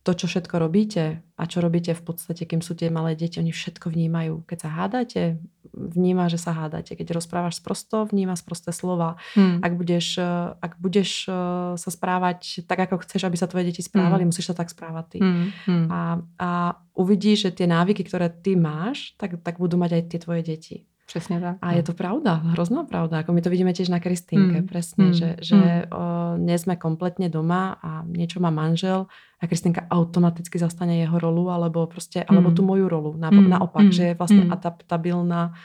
[0.07, 3.51] to, čo všetko robíte a čo robíte v podstate, kým sú tie malé deti, oni
[3.51, 4.47] všetko vnímajú.
[4.47, 5.35] Keď sa hádate,
[5.75, 6.95] vníma, že sa hádate.
[6.95, 9.19] Keď rozprávaš sprosto, vníma sprosté slova.
[9.35, 9.59] Hmm.
[9.59, 11.35] Ak, budeš, eh, ak budeš eh,
[11.75, 14.31] sa správať tak, ako chceš, aby sa tvoje deti správali, hmm.
[14.31, 15.19] musíš sa tak správať ty.
[15.19, 15.51] Hmm.
[15.67, 15.87] Hmm.
[15.91, 15.99] A,
[16.39, 16.49] a
[16.95, 20.77] uvidíš, že tie návyky, ktoré ty máš, tak, tak budú mať aj tie tvoje deti.
[21.07, 21.55] Přesně tak.
[21.61, 23.23] A je to pravda, hrozná pravda.
[23.23, 24.67] Ako my to vidíme tiež na Kristýnke, mm.
[24.67, 25.15] presne, mm.
[25.15, 25.83] že, že mm.
[25.95, 26.03] o,
[26.35, 29.07] nie sme kompletne doma a niečo má manžel
[29.39, 32.27] a Kristýnka automaticky zastane jeho rolu alebo proste, mm.
[32.27, 33.15] alebo tú moju rolu.
[33.15, 33.39] Na, mm.
[33.39, 33.95] Naopak, mm.
[33.95, 34.51] že je vlastne mm.
[34.51, 35.55] adaptabilná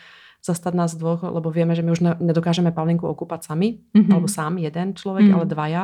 [0.47, 4.11] zastať nás dvoch, lebo vieme, že my už nedokážeme Pavlinku okúpať sami, mm-hmm.
[4.15, 5.35] alebo sám jeden človek, mm.
[5.35, 5.83] ale dvaja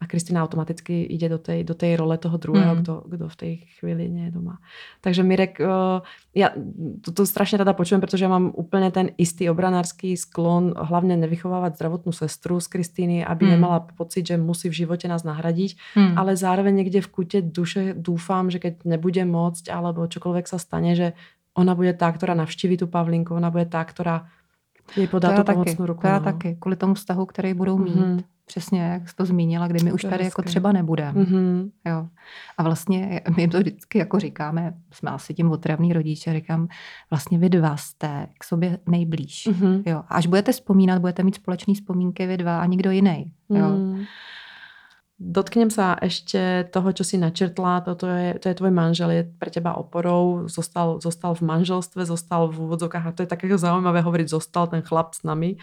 [0.00, 2.78] a Kristina automaticky ide do tej, do tej role toho druhého, mm.
[2.82, 4.60] kto, kdo v tej chvíli je doma.
[5.00, 6.04] Takže Mirek, uh,
[6.36, 6.52] ja
[7.00, 11.80] to, to strašne rada počujem, pretože ja mám úplne ten istý obranársky sklon hlavne nevychovávať
[11.80, 13.50] zdravotnú sestru z Kristýny, aby mm.
[13.56, 16.14] nemala pocit, že musí v živote nás nahradiť, mm.
[16.20, 20.92] ale zároveň niekde v kute duše dúfam, že keď nebude môcť alebo čokoľvek sa stane,
[20.98, 21.16] že
[21.54, 24.26] ona bude tá, ktorá navštíví tu Pavlinku, ona bude tá, ktorá
[24.98, 26.02] jej podá tu pomocnou ruku.
[26.02, 26.24] To já no.
[26.24, 27.96] taky, kvůli tomu vztahu, který budou mít.
[27.96, 31.24] Mm-hmm Přesně, jak jsi to zmínila, kdy my už tady jako třeba nebudeme.
[31.24, 31.70] Mm-hmm.
[31.86, 32.08] Jo.
[32.58, 36.68] A vlastně my jim to vždycky jako říkáme, jsme asi tím otravný rodiče, říkám,
[37.10, 39.48] vlastně vy dva jste k sobě nejblíž.
[39.50, 39.82] Mm-hmm.
[39.86, 39.98] Jo.
[40.08, 43.32] A až budete vzpomínat, budete mít společné vzpomínky vy dva a nikdo jiný.
[43.50, 43.68] Jo.
[43.68, 44.04] Mm.
[45.14, 47.86] Dotknem sa ešte toho, čo si načrtla.
[47.86, 52.50] Toto je, to je tvoj manžel, je pre teba oporou, zostal, zostal v manželstve, zostal
[52.50, 55.54] v úvodzovkách a to je také zaujímavé hovoriť, zostal ten chlap s nami.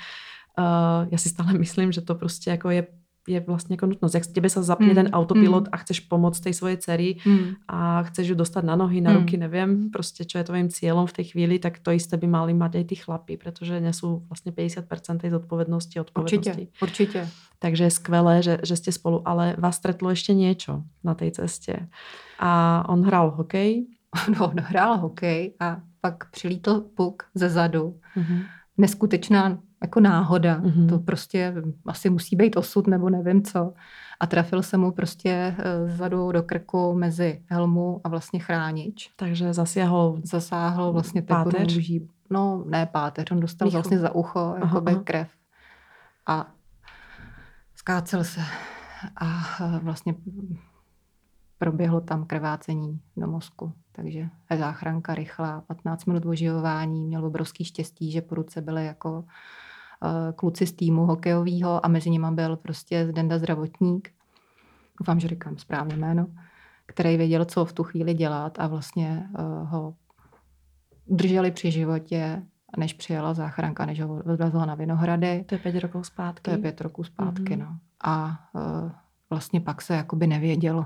[0.57, 2.87] Uh, já si stále myslím, že to prostě jako je
[3.27, 4.13] je vlastně jako nutnost.
[4.13, 4.95] Jak tebe se zapne mm.
[4.95, 5.69] ten autopilot mm.
[5.71, 7.53] a chceš pomoct tej svojej dcery mm.
[7.67, 9.17] a chceš ju dostat na nohy, na mm.
[9.17, 12.53] ruky, nevím, prostě čo je tvojím cílem v té chvíli, tak to isté by mali
[12.53, 16.49] mať aj ty chlapy, protože nesú vlastně 50% tej zodpovednosti odpovednosti.
[16.49, 17.29] Určitě, určitě.
[17.59, 21.87] Takže je skvelé, že, že ste spolu, ale vás stretlo ještě niečo na tej cestě.
[22.39, 23.85] A on hrál hokej.
[24.37, 27.99] No, on hrál hokej a pak přilítl puk ze zadu.
[28.17, 28.43] Mm-hmm.
[28.77, 30.59] Neskutečná jako náhoda.
[30.59, 30.89] Mm-hmm.
[30.89, 31.53] To prostě
[31.85, 33.73] asi musí být osud nebo nevím co.
[34.19, 39.11] A trafil se mu prostě eh, zadu do krku mezi helmu a vlastně chránič.
[39.15, 41.75] Takže zasáhl Zasáhl vlastně páteř?
[41.75, 42.07] Růží.
[42.29, 43.75] No, ne páteř, on dostal Míchu.
[43.75, 45.29] vlastně za ucho jakoby krev.
[46.27, 46.51] A
[47.75, 48.41] skácel se.
[49.15, 49.25] A
[49.61, 50.15] eh, vlastně
[51.57, 53.73] proběhlo tam krvácení do mozku.
[53.91, 59.23] Takže záchranka rychlá, 15 minut oživování, měl obrovský štěstí, že po ruce byly jako
[60.35, 64.09] kluci z týmu hokejového a mezi nimi byl prostě Zdenda zdravotník,
[64.99, 66.27] doufám, že říkám správně jméno,
[66.85, 69.93] který věděl, co v tu chvíli dělat a vlastně uh, ho
[71.05, 72.43] udrželi při životě,
[72.77, 75.43] než přijela záchranka, než ho odvezla na Vinohrady.
[75.43, 76.41] To je pět roků zpátky.
[76.41, 77.59] To je pět roků zpátky, mm-hmm.
[77.59, 77.77] no.
[78.03, 78.91] A uh,
[79.29, 80.85] vlastně pak se jakoby nevědělo.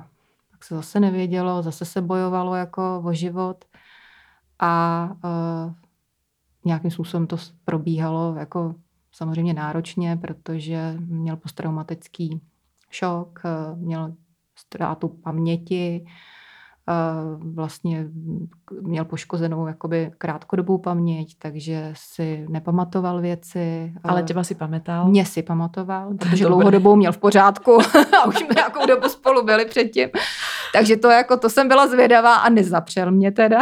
[0.51, 3.65] Pak se zase nevědělo, zase se bojovalo jako o život
[4.59, 5.73] a uh,
[6.65, 8.75] nějakým způsobem to probíhalo jako
[9.15, 12.41] samozřejmě náročně, protože měl posttraumatický
[12.89, 14.13] šok, eh, měl
[14.55, 16.05] ztrátu paměti,
[16.89, 16.93] eh,
[17.53, 18.07] vlastně
[18.81, 23.93] měl poškozenou jakoby krátkodobou paměť, takže si nepamatoval věci.
[24.03, 25.07] Ale těba si pamatal?
[25.07, 27.77] Mě si pamatoval, protože dlouhodobou měl v pořádku
[28.21, 30.09] a už jsme nějakou dobu spolu byli předtím.
[30.75, 33.61] Takže to jako, to jsem byla zvědavá a nezapřel mě teda.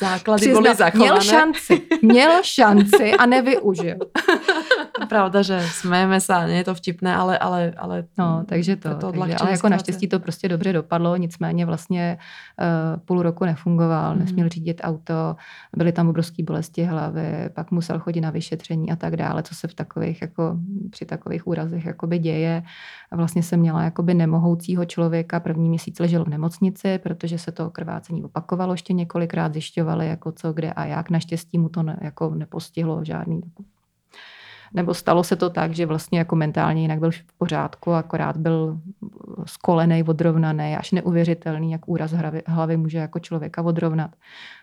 [0.00, 1.10] Základy Přizna, byly zachované.
[1.10, 3.96] Měl šanci, měl šanci a nevyužil.
[5.08, 9.34] Pravda, že smejeme se, je to vtipné, ale, ale, ale no, takže to, to takže,
[9.34, 12.18] ale jako naštěstí to prostě dobře dopadlo, nicméně vlastně
[12.60, 14.20] uh, půl roku nefungoval, mm.
[14.20, 15.36] nesměl řídit auto,
[15.76, 19.68] byly tam obrovské bolesti hlavy, pak musel chodit na vyšetření a tak dále, co se
[19.68, 20.56] v takových, jako
[20.90, 22.62] při takových úrazech jakoby děje.
[23.10, 27.70] A vlastně jsem měla jakoby nemohoucího člověka, první měsíc ležel v nemocnici, protože se to
[27.70, 31.10] krvácení opakovalo ještě několikrát, zjišťovali jako co, kde a jak.
[31.10, 33.42] Naštěstí mu to ne, jako nepostihlo žádný
[34.72, 38.80] nebo stalo se to tak, že vlastně jako mentálně jinak byl v pořádku, akorát byl
[39.46, 44.10] skolený, odrovnaný, až neuvěřitelný, jak úraz hlavy, hlavy může jako člověka odrovnat.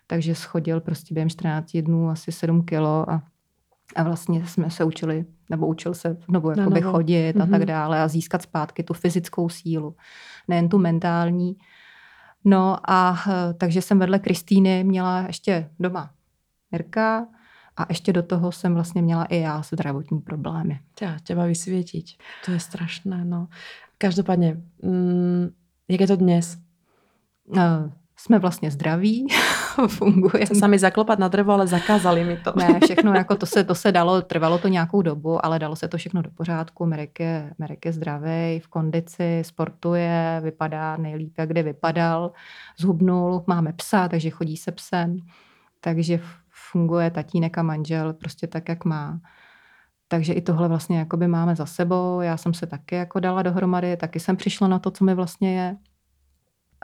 [0.07, 3.21] Takže schodil prostě během 14 dnů asi 7 kilo a
[3.95, 7.43] a vlastně jsme se učili, nebo učil se znovu jakoby chodit mm-hmm.
[7.43, 7.65] a tak mhm.
[7.65, 9.95] dále a získat zpátky tu fyzickou sílu,
[10.47, 11.57] nejen tu mentální.
[12.45, 13.17] No a
[13.57, 16.11] takže jsem vedle Kristýny měla ještě doma
[16.71, 17.27] Mirka,
[17.81, 20.79] a ještě do toho jsem vlastně měla i já zdravotní problémy.
[20.95, 22.05] Tě, těba vysvětit.
[22.45, 23.47] To je strašné, no.
[23.97, 25.49] Každopádně, mm,
[25.87, 26.57] jak je to dnes?
[27.47, 27.57] Uh,
[28.17, 29.27] jsme vlastně zdraví,
[29.87, 30.47] funguje.
[30.47, 32.53] Se sami zaklopat na drevo, ale zakázali mi to.
[32.55, 35.87] ne, všechno jako to se, to se dalo, trvalo to nějakou dobu, ale dalo se
[35.87, 36.85] to všechno do pořádku.
[36.85, 42.31] Merek je, Merek je zdravý, v kondici, sportuje, vypadá nejlíp, jak kdy vypadal.
[42.77, 45.17] Zhubnul, máme psa, takže chodí se psem.
[45.79, 46.19] Takže
[46.71, 49.19] funguje tatínek a manžel prostě tak, jak má.
[50.07, 52.21] Takže i tohle vlastně jakoby máme za sebou.
[52.21, 55.59] Já jsem se taky jako dala dohromady, taky jsem přišla na to, co mi vlastně
[55.59, 55.77] je.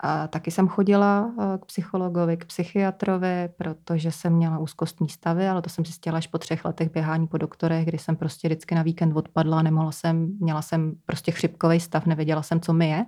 [0.03, 5.61] A taky jsem chodila eh, k psychologovi, k psychiatrovi, protože jsem měla úzkostní stavy, ale
[5.61, 8.81] to jsem zjistila až po třech letech běhání po doktorech, kdy jsem prostě vždycky na
[8.81, 13.05] víkend odpadla, nemohla jsem, měla jsem prostě chřipkový stav, nevěděla jsem, co mi je.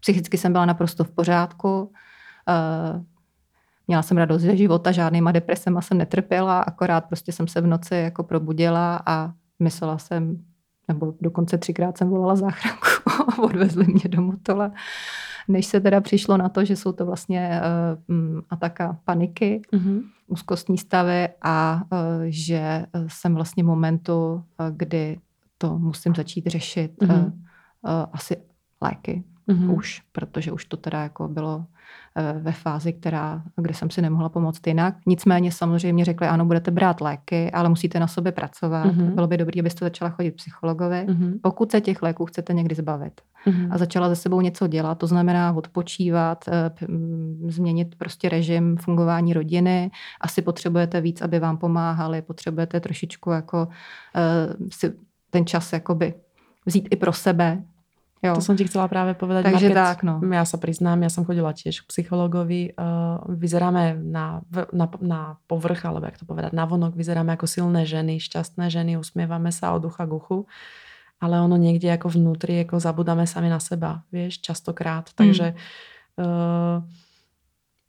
[0.00, 1.92] Psychicky jsem byla naprosto v pořádku,
[2.48, 3.11] eh,
[3.88, 7.94] Měla jsem radost ze života, žádnýma depresema jsem netrpěla, akorát prostě jsem se v noci
[7.94, 10.44] jako probudila a myslela jsem,
[10.88, 14.72] nebo dokonce třikrát jsem volala záchranku a odvezli mě do Motola.
[15.48, 17.60] Než se teda přišlo na to, že jsou to vlastně
[18.08, 20.02] uh, ataka paniky, mm-hmm.
[20.26, 25.18] úzkostní stavy a uh, že jsem vlastně momentu, uh, kdy
[25.58, 27.24] to musím začít řešit, mm-hmm.
[27.24, 27.30] uh, uh,
[28.12, 28.36] asi
[28.80, 29.74] léky mm-hmm.
[29.74, 31.64] už, protože už to teda jako bylo
[32.16, 34.94] Eh, ve fázi, která, kde jsem si nemohla pomoct jinak.
[35.06, 38.86] Nicméně samozřejmě řekli, ano, budete brát léky, ale musíte na sobě pracovat.
[38.86, 39.14] Mm-hmm.
[39.14, 41.38] Bylo by dobré, abyste začala chodit psychologovi, mm-hmm.
[41.42, 43.20] pokud se těch léků chcete někdy zbavit.
[43.46, 43.68] Mm-hmm.
[43.70, 46.70] A začala ze sebou něco dělat, to znamená odpočívat, eh,
[47.48, 49.90] změnit prostě režim fungování rodiny.
[50.20, 54.92] Asi potřebujete víc, aby vám pomáhali, potřebujete trošičku jako uh, si
[55.30, 56.14] ten čas jakoby
[56.66, 57.62] vzít i pro sebe,
[58.22, 58.38] Jo.
[58.38, 59.50] To som ti chcela práve povedať.
[59.50, 60.22] Takže Market, tak, no.
[60.22, 62.70] Ja sa priznám, ja som chodila tiež k psychologovi.
[62.78, 65.20] Uh, vyzeráme na, na, na
[65.50, 69.74] povrch, alebo jak to povedať, na vonok vyzeráme ako silné ženy, šťastné ženy, usmievame sa
[69.74, 70.38] od ucha k uchu,
[71.18, 75.10] ale ono niekde ako vnútri, ako zabudáme sami na seba, vieš, častokrát.
[75.18, 75.58] Takže
[76.22, 76.78] uh,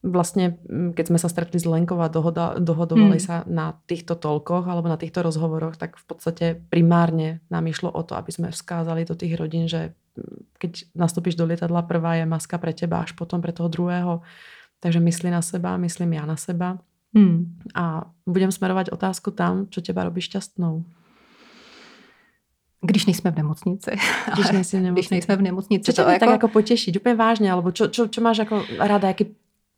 [0.04, 3.24] vlastne, keď sme sa stretli s Lenkou a dohoda, dohodovali mm.
[3.24, 8.04] sa na týchto tolkoch alebo na týchto rozhovoroch, tak v podstate primárne nám išlo o
[8.04, 9.96] to, aby sme vzkázali do tých rodín, že
[10.60, 14.22] keď nastúpiš do lietadla, prvá je maska pre teba, až potom pre toho druhého.
[14.84, 16.78] Takže myslí na seba, myslím já na seba.
[17.16, 17.56] Hmm.
[17.76, 20.84] A budem smerovat otázku tam, co těba robí šťastnou.
[22.82, 23.92] Když nejsme v nemocnici.
[24.34, 25.00] Když, nejsi v nemocnici.
[25.00, 25.84] Když nejsme v nemocnici.
[25.84, 26.26] Co tě to jako...
[26.26, 26.96] tak jako potěšit?
[26.96, 29.26] Úplně vážně, alebo čo, čo, čo máš jako ráda, jaký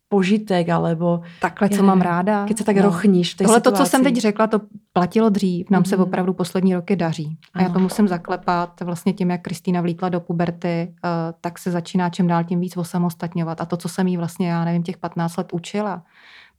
[0.10, 1.22] požitek, alebo...
[1.42, 2.46] Takhle, co mám ráda.
[2.46, 2.82] Když se tak no.
[2.82, 4.62] rochníš v Tohle to, co jsem teď řekla, to
[4.94, 5.70] platilo dřív.
[5.70, 5.90] Nám mm-hmm.
[5.90, 6.04] se mhm.
[6.04, 7.38] opravdu poslední roky daří.
[7.54, 8.82] A já to musím zaklepat.
[8.82, 11.10] Vlastně tím, jak Kristýna vlítla do puberty, uh,
[11.42, 13.62] tak se začíná čím dál tím víc osamostatňovat.
[13.62, 16.04] A to, co jsem jí vlastně, já nevím, těch 15 let učila,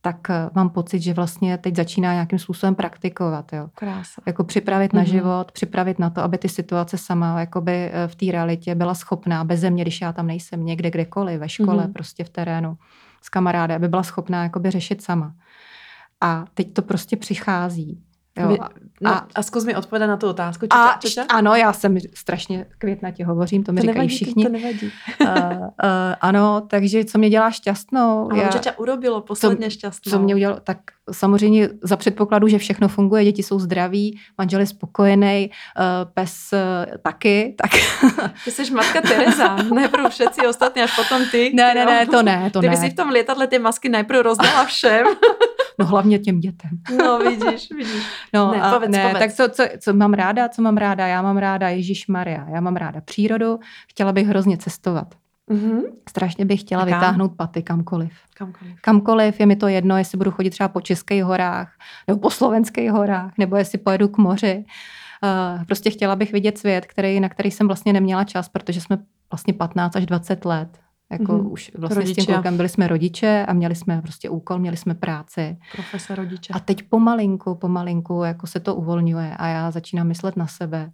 [0.01, 3.53] tak uh, mám pocit, že vlastně teď začíná nějakým způsobem praktikovat.
[3.53, 3.68] Jo.
[3.74, 4.22] Krása.
[4.26, 4.97] Jako připravit mm-hmm.
[4.97, 5.11] na mhm.
[5.11, 9.44] život, připravit na to, aby ty situace sama jakoby eh, v té realitě byla schopná,
[9.44, 11.92] bez země, když já tam nejsem, někde, kdekoliv, ve škole, mm-hmm.
[11.92, 12.76] prostě v terénu
[13.27, 15.35] s kamarády, aby byla schopná jakoby řešit sama.
[16.20, 18.05] A teď to prostě přichází.
[18.39, 18.57] Jo.
[19.01, 20.66] No, a, a zkus mi odpovědět na tu otázku.
[20.66, 21.24] Čoča, a, čoča?
[21.28, 24.45] Ano, já jsem strašně květnatě hovořím, to mi to říkají nevadí, všichni.
[24.45, 24.93] To nevadí.
[25.20, 25.68] uh, uh,
[26.20, 28.32] ano, takže co mě dělá šťastnou?
[28.32, 30.11] Ale já, čoča urobilo posledně šťastnou?
[30.11, 30.61] Co mě udělalo?
[30.61, 30.78] Tak
[31.12, 36.97] samozřejmě za předpokladu, že všechno funguje, děti jsou zdraví, manžel je spokojený, uh, pes uh,
[37.03, 37.55] taky.
[37.62, 37.70] Tak.
[38.45, 41.53] Ty jsi matka Teresa, najprv všetci ostatní, až potom ty.
[41.55, 42.76] Ne, ne, ne, to ne, to ty ne.
[42.76, 45.07] Ty si v tom letadle ty masky najprv rozdala všem.
[45.79, 46.70] No hlavně těm dětem.
[46.99, 48.07] No vidíš, vidíš.
[48.35, 49.18] No ne, a povedz, ne, povedz.
[49.18, 51.07] tak co, co, co mám ráda, co mám ráda?
[51.07, 53.59] Já mám ráda Ježíš Maria, já mám ráda přírodu,
[53.89, 55.14] chtěla bych hrozně cestovat.
[55.51, 55.83] Mm-hmm.
[56.09, 56.95] Strašně bych chtěla kam?
[56.95, 58.12] vytáhnout paty kamkoliv.
[58.35, 58.81] Kamkoliv.
[58.81, 61.72] Kamkoliv, je mi to jedno, jestli budu chodit třeba po Českých horách,
[62.09, 64.64] nebo po Slovenských horách, nebo jestli pojedu k moři.
[65.22, 68.99] Uh, prostě chtěla bych vidět svět, který, na který jsem vlastně neměla čas, protože jsme
[69.31, 70.79] vlastně 15 až 20 let.
[71.12, 71.52] Jako mm-hmm.
[71.52, 72.22] už vlastně rodiče.
[72.22, 75.57] s tím klukem byli jsme rodiče a měli jsme prostě úkol, měli jsme práci.
[75.72, 76.52] Profese rodiče.
[76.52, 80.92] A teď pomalinku, pomalinku jako se to uvolňuje a já začínám myslet na sebe.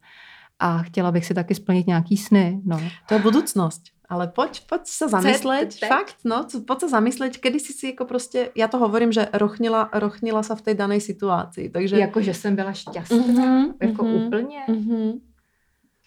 [0.59, 2.61] A chtěla bych si taky splnit nějaký sny.
[2.65, 2.81] No.
[3.09, 3.83] To je budoucnost.
[4.13, 8.53] Ale poď, poď sa zamysleť, fakt, no, poď sa zamysleť, kedy si si jako prostě,
[8.53, 11.97] já to hovorím, že rochnila, rochnila sa v té danej situaci, takže...
[11.97, 14.61] Jako, že jsem byla šťastná, mm-hmm, jako mm-hmm, úplně.
[14.69, 15.13] Mm-hmm.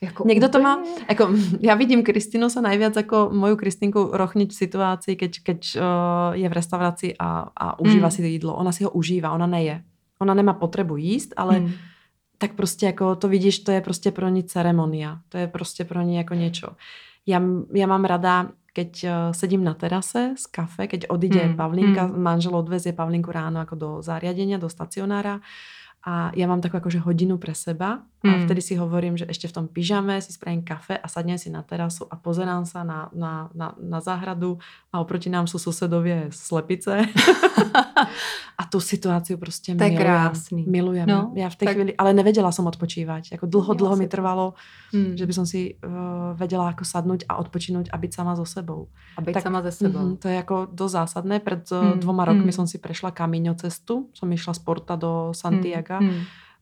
[0.01, 0.51] Jako Někdo úplně?
[0.51, 1.29] to má, jako,
[1.59, 5.81] já vidím Kristinu sa najviac jako moju Kristinku rochniť v situaci, keď, keď uh,
[6.35, 8.11] je v restauraci a, a užívá mm.
[8.11, 8.55] si to jídlo.
[8.55, 9.83] Ona si ho užívá, ona neje.
[10.19, 11.71] Ona nemá potřebu jíst, ale mm.
[12.37, 15.19] tak prostě jako to vidíš, to je prostě pro ní ceremonia.
[15.29, 16.67] To je prostě pro ní jako niečo.
[17.25, 17.41] Ja,
[17.73, 21.55] ja mám rada, keď uh, sedím na terase z kafe, keď odíde mm.
[21.57, 22.21] Pavlinka, mm.
[22.21, 25.41] manžel odvezie Pavlinku ráno ako do zariadenia, do stacionára
[26.05, 28.43] a ja mám takú akože hodinu pre seba a hmm.
[28.49, 31.61] vtedy si hovorím, že ešte v tom pyžame si spravím kafe a sadnem si na
[31.61, 34.57] terasu a pozerám sa na, na, na, na záhradu
[34.89, 37.05] a oproti nám sú susedovie slepice.
[38.57, 40.01] a tu situáciu prostě to milujem.
[40.01, 40.65] krásný.
[40.67, 41.07] Milujem.
[41.09, 41.75] No, ja v tej tak...
[41.75, 43.31] chvíli, ale nevedela som odpočívať.
[43.31, 44.53] Jako dlho, ja dlho mi trvalo,
[44.93, 45.17] hmm.
[45.17, 48.89] že by som si uh, vedela ako sadnúť a odpočinout a byť sama so sebou.
[49.17, 50.01] A byť tak, sama ze sebou.
[50.01, 51.39] Mm, to je jako dosť zásadné.
[51.39, 51.99] Pred hmm.
[52.01, 52.57] dvoma rokmi hmm.
[52.57, 54.09] som si prešla kamíňo cestu.
[54.17, 56.21] Som išla z Porta do Santiago hmm.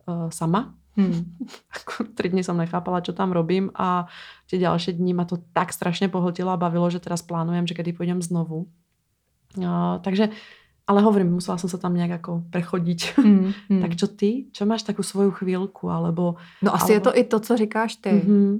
[0.10, 1.26] uh, sama Hmm.
[1.74, 4.06] Ako tri dny som nechápala, čo tam robím a
[4.46, 7.98] tie ďalšie dni ma to tak strašne pohltilo a bavilo, že teraz plánujem, že kedy
[7.98, 8.70] pôjdem znovu.
[9.58, 10.30] Uh, takže,
[10.86, 13.18] ale hovorím, musela som sa tam nejak ako prechodiť.
[13.18, 13.82] Hmm, hmm.
[13.82, 14.54] tak čo ty?
[14.54, 15.90] Čo máš takú svoju chvíľku?
[15.90, 16.98] Alebo, no asi alebo...
[16.98, 18.14] je to i to, co říkáš ty.
[18.14, 18.54] Mm-hmm.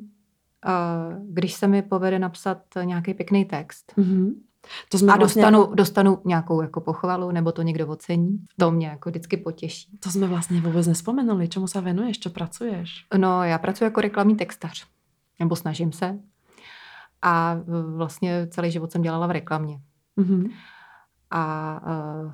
[0.64, 4.53] Uh, když se mi povede napsat nějaký pěkný text, mm-hmm
[4.90, 8.38] to jsme a vlastně dostanu, dostanu nějakou jako pochvalu, nebo to někdo ocení.
[8.60, 9.98] To mě jako vždycky potěší.
[10.00, 11.48] To jsme vlastně vůbec nespomenuli.
[11.48, 12.20] Čemu se venuješ?
[12.20, 13.06] Co pracuješ?
[13.18, 14.88] No, já pracuji jako reklamní textař.
[15.40, 16.20] Nebo snažím se.
[17.22, 17.58] A
[17.96, 19.80] vlastně celý život jsem dělala v reklamě.
[20.18, 20.52] Mm-hmm.
[21.32, 21.82] A
[22.26, 22.32] uh,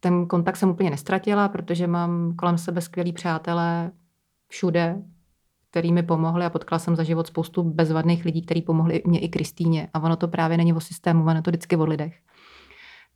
[0.00, 3.90] ten kontakt jsem úplně nestratila, protože mám kolem sebe skvělí přátelé
[4.48, 5.02] všude,
[5.72, 9.28] který mi pomohli a potkala jsem za život spoustu bezvadných lidí, kteří pomohli mě i
[9.28, 9.88] Kristýně.
[9.94, 12.14] A ono to právě není o systému, ono to vždycky o lidech.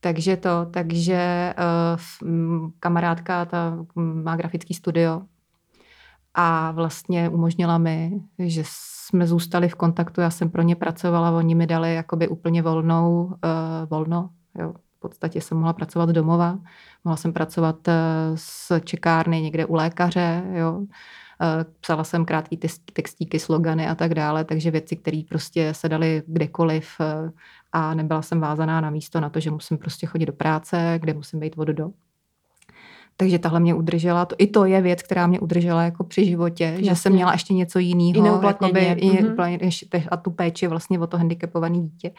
[0.01, 1.55] Takže to, takže
[2.23, 5.23] uh, kamarádka ta má grafický studio
[6.35, 11.55] a vlastně umožnila mi, že jsme zůstali v kontaktu, já jsem pro ně pracovala, oni
[11.55, 13.33] mi dali jakoby úplně volnou, uh,
[13.91, 14.75] volno, jo.
[14.97, 16.59] v podstatě jsem mohla pracovat domova,
[17.05, 17.95] mohla jsem pracovat uh,
[18.35, 20.87] s čekárny někde u lékaře, jo
[21.81, 22.59] psala jsem krátký
[22.93, 27.31] textíky, slogany a tak dále, takže věci, které prostě se daly kdekoliv eh,
[27.73, 31.15] a nebyla jsem vázaná na místo na to, že musím prostě chodit do práce, kde
[31.15, 31.91] musím být vodu do.
[33.17, 34.25] Takže tahle mě udržela.
[34.25, 36.91] To, I to je věc, která mě udržela jako při životě, Jasně.
[36.91, 38.43] že jsem měla ještě něco jiného.
[38.47, 40.09] Jakoby, mm-hmm.
[40.11, 42.13] a tu péči vlastně o to handicapované dítě.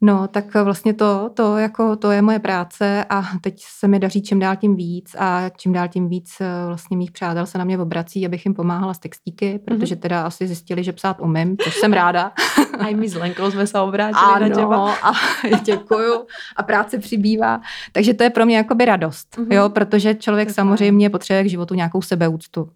[0.00, 4.22] No, tak vlastně to, to, jako, to je moje práce a teď se mi daří
[4.22, 7.64] čím dál tím víc a čím dál tím víc eh, vlastně mých přátel se na
[7.64, 10.02] mě obrací, abych jim pomáhala s textíky, protože mhm.
[10.02, 12.32] teda asi zjistili, že psát umím, což jsem ráda.
[12.78, 14.94] A i my s Lenkou jsme se obrátili ano, na těba.
[14.94, 15.12] a
[15.62, 16.26] děkuju
[16.56, 17.60] a práce přibývá.
[17.92, 19.54] Takže to je pro mě jakoby radost, mm-hmm.
[19.54, 22.70] jo, protože člověk samozřejmě potřebuje k životu nějakou sebeúctu.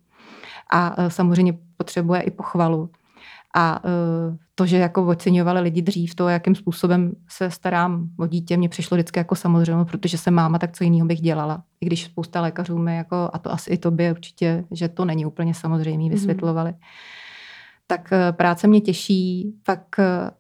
[0.73, 2.91] A eh, samozřejmě potřebuje i pochvalu.
[3.55, 8.57] A uh, to, že jako oceňovali lidi dřív to, jakým způsobem se starám o dítě,
[8.57, 11.63] mě přišlo vždycky jako samozřejmě, protože jsem máma, tak co jiného bych dělala.
[11.81, 15.27] I když spousta lékařů mi jako, a to asi i tobě určitě, že to není
[15.27, 16.71] úplně samozřejmé, vysvětlovali.
[16.71, 17.30] Mm-hmm
[17.91, 20.31] tak eh, práce mě těší, pak eh,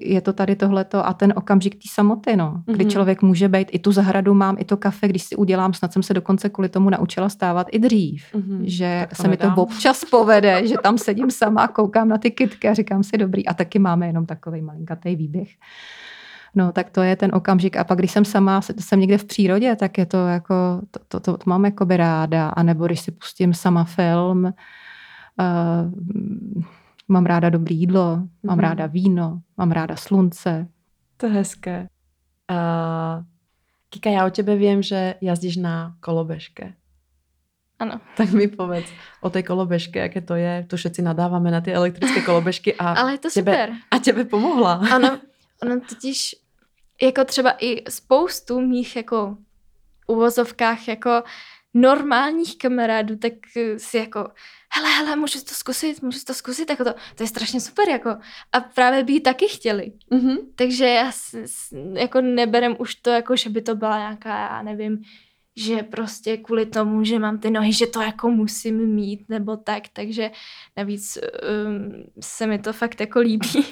[0.00, 2.90] je to tady tohleto a ten okamžik té samoty, no, kdy mm-hmm.
[2.90, 6.02] člověk může být, i tu zahradu mám, i to kafe, když si udělám, snad jsem
[6.02, 8.60] se dokonce kvůli tomu naučila stávat i dřív, mm-hmm.
[8.62, 12.74] že se mi to občas povede, že tam sedím sama, koukám na ty kytky a
[12.74, 15.48] říkám si dobrý a taky máme jenom takový malinkatý výběh.
[16.54, 17.76] No, tak to je ten okamžik.
[17.76, 20.54] A pak, když jsem sama, jsem někde v přírodě, tak je to jako,
[20.90, 22.48] to, to, to, to mám jako by ráda.
[22.48, 24.52] A nebo když si pustím sama film,
[25.40, 26.62] Uh,
[27.08, 28.60] mám ráda dobré jídlo, mám mm-hmm.
[28.60, 30.68] ráda víno, mám ráda slunce.
[31.16, 31.88] To je hezké.
[32.50, 33.24] Uh,
[33.90, 36.74] Kika, já o tebe vím, že jazdíš na kolobežke.
[37.78, 38.00] Ano.
[38.16, 40.64] Tak mi povedz o té kolobežke, jaké to je.
[40.68, 42.74] To všetci nadáváme na ty elektrické kolobežky.
[42.74, 43.72] A Ale je to tebe, super.
[43.90, 44.72] A tebe pomohla.
[44.72, 45.18] Ano,
[45.62, 46.36] ono totiž
[47.02, 49.36] jako třeba i spoustu mých jako
[50.06, 51.22] uvozovkách jako
[51.74, 54.28] normálních kamarádů, tak eh, si jako,
[54.72, 58.10] hele, hele, můžu to zkusit, můžu to zkusit, jako to, to je strašně super, jako.
[58.52, 59.92] A právě by ji taky chtěli.
[60.12, 60.36] Mm-hmm.
[60.54, 64.62] Takže já s, s, jako neberem už to, jako že by to byla nějaká, já
[64.62, 65.02] nevím,
[65.56, 69.82] že prostě kvůli tomu, že mám ty nohy, že to jako musím mít nebo tak,
[69.92, 70.30] takže
[70.76, 71.18] navíc
[71.66, 73.66] um, se mi to fakt jako líbí.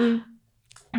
[0.00, 0.22] um,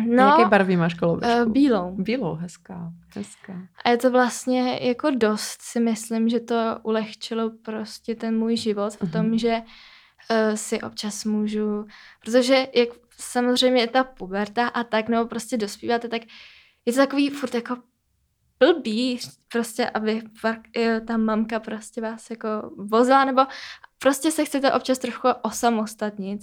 [0.06, 1.42] no, Jaké barvy máš koloběžku?
[1.42, 1.94] Uh, bílou.
[1.98, 3.52] Bílou, hezká, hezká.
[3.84, 8.94] A je to vlastně jako dost, si myslím, že to ulehčilo prostě ten můj život
[8.94, 9.38] v tom, uh-huh.
[9.38, 11.86] že uh, si občas můžu,
[12.24, 12.88] protože jak
[13.18, 16.22] samozřejmě je ta puberta a tak, nebo prostě dospíváte, tak
[16.86, 17.76] je to takový furt jako
[18.58, 19.18] blbý,
[19.52, 20.66] prostě, aby fakt,
[21.06, 23.42] ta mamka prostě vás jako vozila, nebo
[23.98, 26.40] prostě se chcete občas trochu osamostatnit.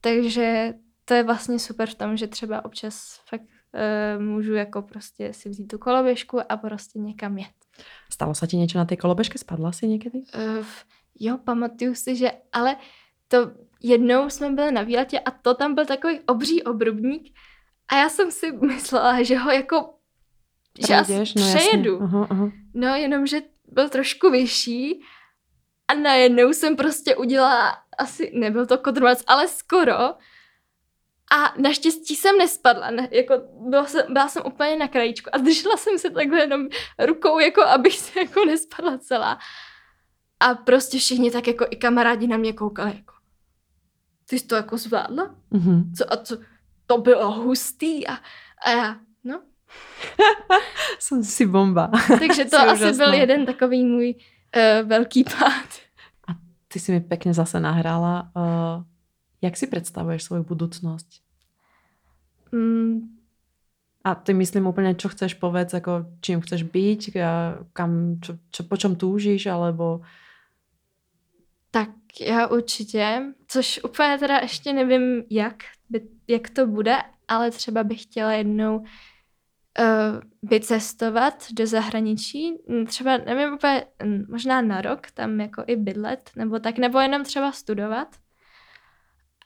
[0.00, 0.74] Takže
[1.04, 5.48] to je vlastně super v tom, že třeba občas fakt uh, můžu jako prostě si
[5.48, 7.52] vzít tu koloběžku a prostě někam jet.
[8.12, 9.38] Stalo se ti něco na té koloběžce?
[9.38, 10.10] Spadla jsi někdy?
[10.10, 10.66] Uh,
[11.20, 12.76] jo, pamatuju si, že ale
[13.28, 13.50] to
[13.82, 17.38] jednou jsme byli na výletě a to tam byl takový obří obrubník
[17.88, 19.94] a já jsem si myslela, že ho jako
[20.86, 22.02] že asi no, přejedu.
[22.02, 22.50] Aha, aha.
[22.74, 25.02] No, jenom, že byl trošku vyšší
[25.88, 29.98] a najednou jsem prostě udělala, asi nebyl to kodrmac, ale skoro.
[31.36, 33.34] A naštěstí jsem nespadla, ne, jako
[33.68, 36.68] byla jsem, byla jsem úplně na krajíčku a držela jsem se takhle jenom
[36.98, 39.38] rukou, jako abych se jako nespadla celá.
[40.40, 43.14] A prostě všichni tak jako i kamarádi na mě koukali, jako
[44.28, 45.34] ty jsi to jako zvládla?
[45.52, 45.94] Mm-hmm.
[45.98, 46.36] Co a co?
[46.86, 48.14] To bylo hustý a,
[48.64, 49.42] a já, no,
[50.98, 51.90] Jsem si bomba.
[52.18, 53.04] Takže to asi úžasná.
[53.04, 55.68] byl jeden takový můj uh, velký pád.
[56.28, 56.32] A
[56.68, 58.30] ty si mi pěkně zase nahrála.
[58.36, 58.84] Uh,
[59.42, 61.06] jak si představuješ svou budoucnost?
[62.52, 63.18] Mm.
[64.04, 67.16] A ty myslím úplně, čo chceš povedz, jako čím chceš být,
[67.72, 70.00] kam, čo, čo, po čem túžíš, alebo...
[71.70, 71.88] Tak
[72.20, 75.62] já určitě, což úplně teda ještě nevím, jak,
[76.28, 76.96] jak to bude,
[77.28, 78.84] ale třeba bych chtěla jednou uh,
[80.42, 82.52] vycestovat do zahraničí,
[82.86, 83.86] třeba, nevím, úplně,
[84.28, 88.08] možná na rok, tam jako i bydlet, nebo tak, nebo jenom třeba studovat.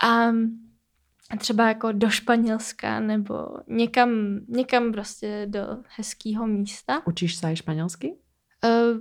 [0.02, 5.60] A třeba jako do Španělska, nebo někam, někam prostě do
[5.96, 7.06] hezkého místa.
[7.06, 8.16] Učíš se španělsky?
[8.64, 9.00] Uh,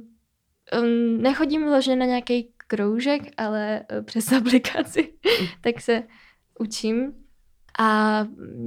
[0.82, 5.14] um, nechodím vložně na nějaký kroužek, ale uh, přes aplikaci,
[5.62, 6.04] tak se
[6.60, 7.14] učím.
[7.80, 8.20] A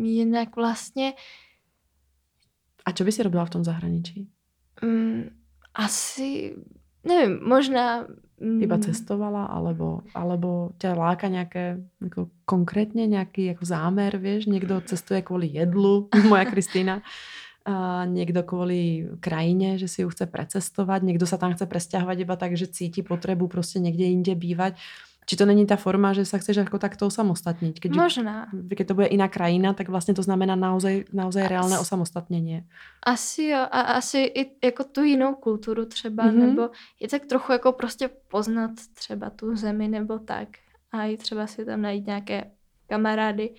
[0.02, 1.12] jinak vlastně
[2.88, 4.28] a co by si robila v tom zahraničí?
[4.82, 5.30] Mm,
[5.74, 6.56] asi,
[7.04, 8.06] nevím, možná...
[8.40, 14.46] Mm, Iba cestovala, alebo, alebo tě láka nějaké jako konkrétně nějaký jako zámer, víš?
[14.46, 17.02] Někdo cestuje kvůli jedlu, moja Kristýna.
[17.64, 22.36] A někdo kvůli krajině, že si ju chce precestovat, někdo se tam chce presťahovat iba
[22.36, 24.74] tak, že cítí potřebu prostě někde jinde bývat.
[25.28, 27.76] Či to není ta forma, že sa chceš jako takto osamostatniť?
[27.84, 28.48] Keď, Možná.
[28.48, 32.64] Keď to bude iná krajina, tak vlastně to znamená naozaj, naozaj As, reálné osamostatnění.
[33.04, 33.68] Asi jo.
[33.70, 36.46] A asi i jako tu jinou kulturu třeba, mm-hmm.
[36.46, 36.70] nebo
[37.00, 40.48] je tak trochu jako prostě poznat třeba tu zemi nebo tak.
[40.92, 42.50] A i třeba si tam najít nějaké
[42.88, 43.54] kamarády.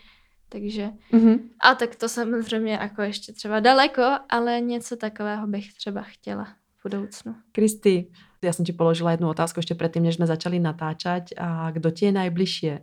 [0.50, 1.40] Takže, mm-hmm.
[1.62, 6.44] a tak to samozřejmě jako ještě třeba daleko, ale něco takového bych třeba chtěla
[6.78, 7.36] v budoucnu.
[7.52, 8.08] Kristi,
[8.42, 11.36] ja som ti položila jednu otázku ešte predtým, než sme začali natáčať.
[11.36, 12.74] A kdo ti je najbližšie?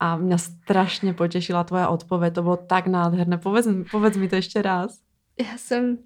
[0.00, 2.34] A mňa strašně potešila tvoja odpověď.
[2.34, 3.38] To bylo tak nádherné.
[3.38, 4.98] Povedz, povedz mi to ještě raz.
[5.38, 5.98] Já jsem,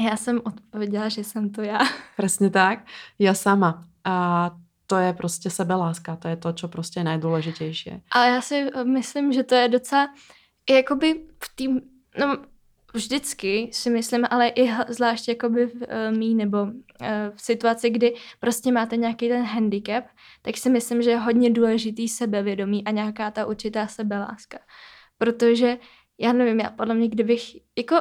[0.00, 1.78] já jsem odpověděla, že jsem to já.
[2.16, 2.78] Přesně tak.
[3.18, 3.84] Já sama.
[4.04, 4.50] A
[4.86, 6.16] to je prostě sebeláska.
[6.16, 8.02] To je to, co prostě je nejdůležitější.
[8.10, 10.08] Ale já si myslím, že to je docela
[10.70, 11.80] jakoby v tým,
[12.20, 12.36] no
[12.94, 16.66] vždycky si myslím, ale i zvlášť jakoby v uh, mý nebo
[17.34, 20.04] v situaci, kdy prostě máte nějaký ten handicap,
[20.42, 24.58] tak si myslím, že je hodně důležitý sebevědomí a nějaká ta určitá sebeláska.
[25.18, 25.78] Protože
[26.18, 27.42] já nevím, já podle mě, kdybych,
[27.78, 27.96] jako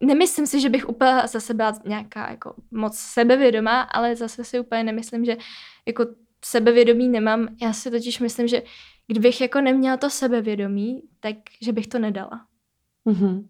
[0.00, 4.84] nemyslím si, že bych úplně zase byla nějaká jako moc sebevědomá, ale zase si úplně
[4.84, 5.36] nemyslím, že
[5.86, 6.06] jako
[6.44, 7.48] sebevědomí nemám.
[7.62, 8.62] Já si totiž myslím, že
[9.06, 12.46] kdybych jako neměla to sebevědomí, tak že bych to nedala.
[13.06, 13.48] Mm-hmm.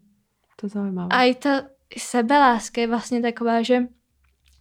[0.55, 1.07] To zajímavé.
[1.11, 1.63] A i ta
[1.97, 3.87] sebeláska je vlastně taková, že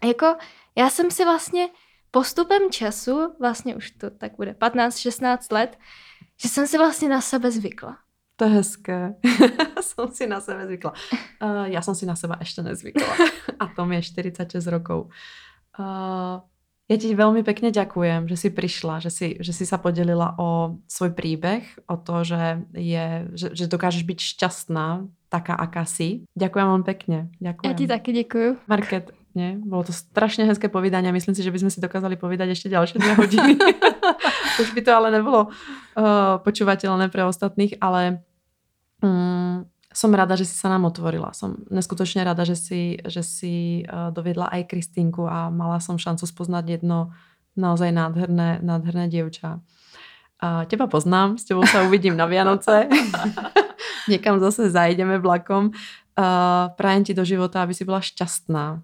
[0.05, 0.37] jako
[0.77, 1.69] já jsem si vlastně
[2.11, 5.79] postupem času, vlastně už to tak bude 15-16 let,
[6.41, 7.99] že jsem si vlastně na sebe zvykla.
[8.37, 9.15] To je hezké.
[9.81, 10.93] jsem si na sebe zvykla.
[11.43, 13.17] Uh, já jsem si na sebe ještě nezvykla.
[13.59, 15.07] A to mi je 46 rokov.
[15.79, 16.41] Uh,
[16.89, 20.81] já ti velmi pekne ďakujem, že si prišla, že si, že si sa podelila o
[20.89, 26.25] svoj príbeh, o to, že, je, že, že dokážeš byť šťastná taká, aká si.
[26.33, 27.29] Ďakujem vám pekne.
[27.45, 27.71] Ďakujem.
[27.71, 28.57] Já ti taky děkuju.
[28.69, 29.61] Market, Nie?
[29.61, 31.13] Bolo to strašne hezké povídanie.
[31.13, 33.53] Myslím si, že by sme si dokázali povedať ešte ďalšie dve hodiny.
[34.63, 38.25] Už by to ale nebolo uh, počúvateľné pre ostatných, ale
[39.05, 41.37] um, som rada, že si sa nám otvorila.
[41.37, 46.25] Som neskutočne rada, že si, že si uh, doviedla aj Kristinku a mala som šancu
[46.25, 47.13] spoznať jedno
[47.59, 49.59] naozaj nádherné, nádherné dievča.
[50.39, 52.87] Uh, teba poznám, s tebou sa uvidím na Vianoce.
[54.11, 55.75] Niekam zase zajdeme vlakom.
[56.15, 58.79] Uh, prajem ti do života, aby si bola šťastná,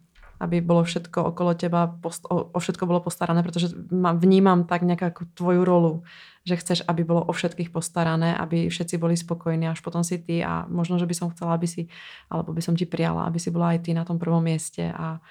[0.44, 3.72] aby bolo všetko okolo teba, post- o, o všetko bolo postarané, pretože
[4.20, 6.04] vnímam tak nejakú tvoju rolu,
[6.44, 10.44] že chceš, aby bolo o všetkých postarané, aby všetci boli spokojní, až potom si ty
[10.44, 11.88] a možno, že by som chcela, aby si,
[12.28, 15.24] alebo by som ti prijala, aby si bola aj ty na tom prvom mieste a,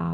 [0.00, 0.06] a,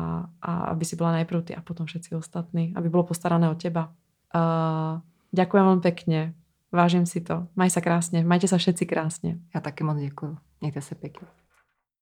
[0.43, 3.95] a aby si bola najprv ty a potom všetci ostatní, aby bolo postarané o teba.
[4.35, 4.99] Uh,
[5.31, 6.35] ďakujem vám pekne,
[6.75, 7.47] vážím si to.
[7.55, 9.39] Maj sa krásne, majte sa všetci krásne.
[9.55, 10.37] Já taky moc děkuji.
[10.61, 11.40] Mějte se pěkně.